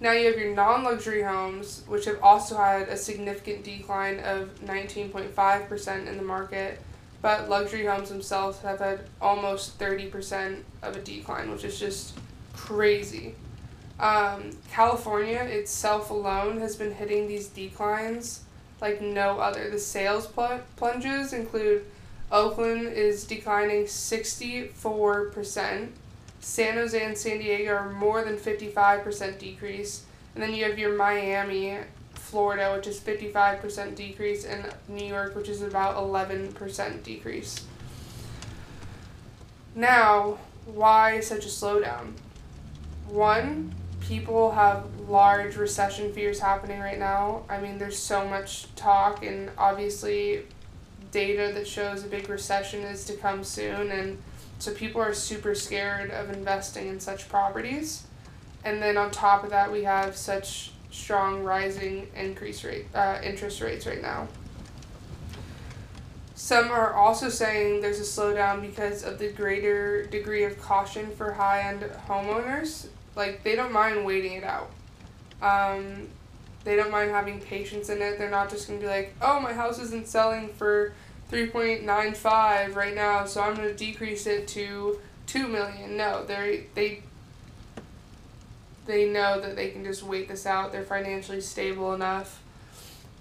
Now 0.00 0.12
you 0.12 0.26
have 0.26 0.38
your 0.38 0.54
non 0.54 0.82
luxury 0.82 1.22
homes, 1.22 1.82
which 1.86 2.04
have 2.06 2.20
also 2.20 2.56
had 2.56 2.88
a 2.88 2.96
significant 2.96 3.64
decline 3.64 4.18
of 4.20 4.60
19.5% 4.64 6.06
in 6.06 6.16
the 6.16 6.22
market, 6.22 6.80
but 7.22 7.48
luxury 7.48 7.86
homes 7.86 8.10
themselves 8.10 8.58
have 8.60 8.80
had 8.80 9.08
almost 9.20 9.78
30% 9.78 10.62
of 10.82 10.96
a 10.96 11.00
decline, 11.00 11.50
which 11.50 11.64
is 11.64 11.78
just 11.78 12.18
crazy. 12.54 13.36
Um, 13.98 14.50
California 14.70 15.40
itself 15.40 16.10
alone 16.10 16.60
has 16.60 16.76
been 16.76 16.94
hitting 16.94 17.28
these 17.28 17.48
declines 17.48 18.42
like 18.80 19.00
no 19.00 19.38
other. 19.38 19.70
The 19.70 19.78
sales 19.78 20.26
pl- 20.26 20.60
plunges 20.76 21.32
include 21.32 21.84
Oakland 22.30 22.88
is 22.88 23.24
declining 23.24 23.84
64%. 23.84 25.88
San 26.40 26.74
Jose 26.74 27.02
and 27.02 27.16
San 27.16 27.38
Diego 27.38 27.72
are 27.72 27.90
more 27.92 28.22
than 28.24 28.36
55% 28.36 29.38
decrease. 29.38 30.04
And 30.34 30.42
then 30.42 30.52
you 30.52 30.64
have 30.64 30.78
your 30.78 30.96
Miami, 30.96 31.78
Florida, 32.14 32.74
which 32.74 32.88
is 32.88 33.00
55% 33.00 33.94
decrease, 33.94 34.44
and 34.44 34.66
New 34.88 35.06
York, 35.06 35.36
which 35.36 35.48
is 35.48 35.62
about 35.62 35.96
11% 35.96 37.02
decrease. 37.02 37.64
Now, 39.74 40.38
why 40.66 41.20
such 41.20 41.44
a 41.44 41.48
slowdown? 41.48 42.12
One, 43.08 43.74
people 44.08 44.50
have 44.52 44.84
large 45.08 45.56
recession 45.56 46.12
fears 46.12 46.38
happening 46.38 46.80
right 46.80 46.98
now. 46.98 47.42
I 47.48 47.58
mean, 47.58 47.78
there's 47.78 47.98
so 47.98 48.28
much 48.28 48.72
talk, 48.76 49.24
and 49.24 49.50
obviously, 49.56 50.42
data 51.10 51.52
that 51.54 51.66
shows 51.66 52.04
a 52.04 52.08
big 52.08 52.28
recession 52.28 52.82
is 52.82 53.04
to 53.06 53.14
come 53.14 53.44
soon, 53.44 53.90
and 53.90 54.18
so 54.58 54.72
people 54.72 55.00
are 55.00 55.14
super 55.14 55.54
scared 55.54 56.10
of 56.10 56.30
investing 56.30 56.88
in 56.88 57.00
such 57.00 57.28
properties. 57.28 58.04
And 58.64 58.82
then 58.82 58.96
on 58.96 59.10
top 59.10 59.44
of 59.44 59.50
that, 59.50 59.70
we 59.70 59.84
have 59.84 60.16
such 60.16 60.72
strong 60.90 61.42
rising 61.42 62.08
increase 62.16 62.62
rate 62.62 62.86
uh, 62.94 63.18
interest 63.22 63.60
rates 63.60 63.86
right 63.86 64.00
now. 64.00 64.28
Some 66.34 66.70
are 66.70 66.92
also 66.92 67.28
saying 67.28 67.80
there's 67.80 68.00
a 68.00 68.02
slowdown 68.02 68.60
because 68.60 69.02
of 69.02 69.18
the 69.18 69.28
greater 69.28 70.04
degree 70.04 70.44
of 70.44 70.60
caution 70.60 71.10
for 71.10 71.32
high 71.32 71.62
end 71.62 71.82
homeowners. 72.08 72.88
Like, 73.16 73.42
they 73.42 73.56
don't 73.56 73.72
mind 73.72 74.04
waiting 74.04 74.32
it 74.32 74.44
out. 74.44 74.70
Um, 75.40 76.08
they 76.64 76.76
don't 76.76 76.90
mind 76.90 77.10
having 77.10 77.40
patience 77.40 77.90
in 77.90 78.00
it. 78.00 78.18
They're 78.18 78.30
not 78.30 78.50
just 78.50 78.66
going 78.66 78.80
to 78.80 78.86
be 78.86 78.90
like, 78.90 79.14
oh, 79.20 79.38
my 79.40 79.52
house 79.52 79.78
isn't 79.78 80.08
selling 80.08 80.48
for 80.48 80.94
3.95 81.30 82.74
right 82.74 82.94
now, 82.94 83.24
so 83.26 83.42
I'm 83.42 83.54
going 83.54 83.68
to 83.68 83.74
decrease 83.74 84.26
it 84.26 84.48
to 84.48 84.98
2 85.26 85.48
million. 85.48 85.96
No, 85.96 86.24
they 86.24 86.66
they 86.74 87.02
they 88.86 89.08
know 89.08 89.40
that 89.40 89.56
they 89.56 89.70
can 89.70 89.84
just 89.84 90.02
wait 90.02 90.28
this 90.28 90.46
out. 90.46 90.72
They're 90.72 90.82
financially 90.82 91.40
stable 91.40 91.94
enough. 91.94 92.42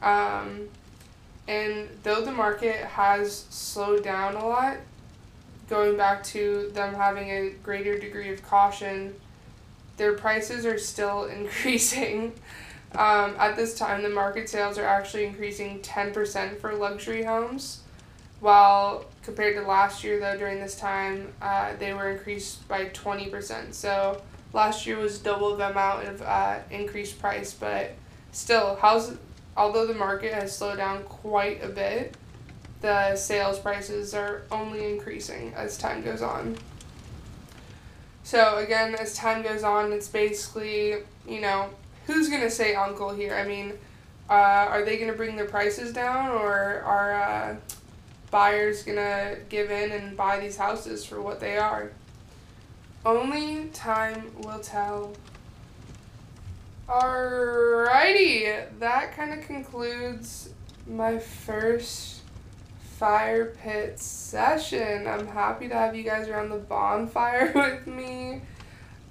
Um, 0.01 0.67
and 1.47 1.87
though 2.03 2.21
the 2.21 2.31
market 2.31 2.75
has 2.75 3.45
slowed 3.49 4.03
down 4.03 4.35
a 4.35 4.45
lot, 4.45 4.77
going 5.69 5.95
back 5.95 6.23
to 6.25 6.69
them 6.73 6.93
having 6.93 7.29
a 7.29 7.49
greater 7.63 7.97
degree 7.97 8.29
of 8.31 8.43
caution, 8.43 9.15
their 9.97 10.13
prices 10.13 10.65
are 10.65 10.77
still 10.77 11.25
increasing. 11.39 12.33
Um, 12.93 13.35
at 13.39 13.55
this 13.55 13.75
time, 13.77 14.03
the 14.03 14.09
market 14.09 14.49
sales 14.49 14.77
are 14.77 14.85
actually 14.85 15.25
increasing 15.25 15.79
10% 15.79 16.59
for 16.59 16.75
luxury 16.75 17.23
homes, 17.23 17.81
while 18.39 19.05
compared 19.23 19.55
to 19.55 19.63
last 19.63 20.03
year, 20.03 20.19
though, 20.19 20.37
during 20.37 20.59
this 20.59 20.75
time, 20.75 21.33
uh, 21.41 21.73
they 21.79 21.93
were 21.93 22.11
increased 22.11 22.67
by 22.67 22.85
20%. 22.85 23.73
So 23.73 24.21
last 24.51 24.85
year 24.85 24.97
was 24.97 25.17
double 25.17 25.55
the 25.55 25.69
amount 25.71 26.07
of 26.07 26.21
uh, 26.21 26.59
increased 26.69 27.19
price, 27.19 27.53
but 27.53 27.95
still, 28.31 28.75
house, 28.75 29.13
although 29.57 29.87
the 29.87 29.95
market 29.95 30.33
has 30.33 30.55
slowed 30.55 30.77
down 30.77 31.03
quite 31.03 31.63
a 31.63 31.69
bit, 31.69 32.15
the 32.81 33.15
sales 33.15 33.57
prices 33.57 34.13
are 34.13 34.43
only 34.51 34.91
increasing 34.91 35.53
as 35.55 35.77
time 35.77 36.03
goes 36.03 36.21
on. 36.21 36.57
So 38.23 38.57
again, 38.57 38.95
as 38.95 39.15
time 39.15 39.43
goes 39.43 39.63
on, 39.63 39.91
it's 39.91 40.07
basically, 40.07 40.95
you 41.27 41.41
know, 41.41 41.69
who's 42.07 42.29
to 42.41 42.49
say 42.49 42.73
uncle 42.73 43.13
here? 43.13 43.35
I 43.35 43.45
mean, 43.45 43.73
uh, 44.29 44.33
are 44.33 44.83
they 44.83 44.95
to 45.11 45.17
bring 45.17 45.35
their 45.35 45.47
prices 45.47 45.93
down 45.93 46.29
or 46.29 46.81
are 46.85 47.13
uh, 47.13 47.55
buyers 48.31 48.83
to 48.95 49.37
give 49.49 49.69
in 49.69 49.91
and 49.91 50.15
buy 50.15 50.39
these 50.39 50.57
houses 50.57 51.05
for 51.05 51.21
what 51.21 51.39
they 51.39 51.57
are? 51.57 51.91
Only 53.05 53.65
time 53.73 54.31
will 54.39 54.59
tell. 54.59 55.13
Alrighty, 56.87 58.65
that 58.79 59.15
kind 59.15 59.33
of 59.33 59.45
concludes 59.45 60.49
my 60.87 61.19
first 61.19 62.22
fire 63.03 63.47
pit 63.47 63.99
session. 63.99 65.05
I'm 65.07 65.27
happy 65.27 65.67
to 65.67 65.73
have 65.73 65.93
you 65.93 66.03
guys 66.03 66.29
around 66.29 66.51
the 66.51 66.55
bonfire 66.55 67.51
with 67.53 67.85
me. 67.85 68.39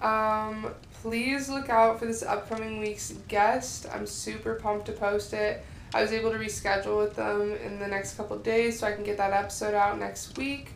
Um, 0.00 0.72
please 1.02 1.50
look 1.50 1.68
out 1.68 1.98
for 1.98 2.07
this 2.07 2.22
upcoming 2.22 2.81
week's 2.81 3.12
guest. 3.28 3.85
I'm 3.92 4.07
super 4.07 4.55
pumped 4.55 4.87
to 4.87 4.92
post 4.92 5.35
it. 5.35 5.62
I 5.92 6.00
was 6.00 6.11
able 6.11 6.31
to 6.31 6.38
reschedule 6.38 7.05
with 7.05 7.16
them 7.16 7.52
in 7.52 7.78
the 7.78 7.87
next 7.87 8.16
couple 8.16 8.38
days 8.38 8.78
so 8.78 8.87
I 8.87 8.92
can 8.92 9.05
get 9.05 9.18
that 9.18 9.35
episode 9.35 9.74
out 9.74 9.98
next 9.98 10.38
week. 10.38 10.70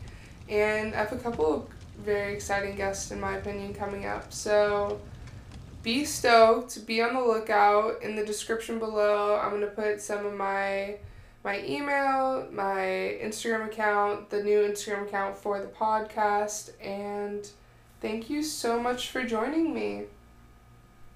And 0.50 0.94
I 0.94 0.98
have 0.98 1.12
a 1.12 1.16
couple 1.16 1.55
of 1.55 1.68
very 2.05 2.35
exciting 2.35 2.76
guests, 2.76 3.11
in 3.12 3.18
my 3.18 3.38
opinion, 3.38 3.72
coming 3.72 4.05
up. 4.05 4.31
So 4.31 5.00
be 5.83 6.05
stoked. 6.05 6.87
Be 6.87 7.00
on 7.00 7.14
the 7.14 7.22
lookout. 7.22 8.02
In 8.02 8.14
the 8.14 8.26
description 8.26 8.79
below, 8.79 9.40
I'm 9.42 9.52
going 9.52 9.62
to 9.62 9.68
put 9.68 10.02
some 10.02 10.26
of 10.26 10.35
my 10.35 10.96
my 11.46 11.64
email, 11.64 12.48
my 12.50 13.16
Instagram 13.22 13.66
account, 13.66 14.30
the 14.30 14.42
new 14.42 14.68
Instagram 14.68 15.06
account 15.06 15.37
for 15.37 15.61
the 15.61 15.68
podcast, 15.68 16.70
and 16.85 17.48
thank 18.00 18.28
you 18.28 18.42
so 18.42 18.80
much 18.80 19.11
for 19.11 19.22
joining 19.22 19.72
me. 19.72 20.06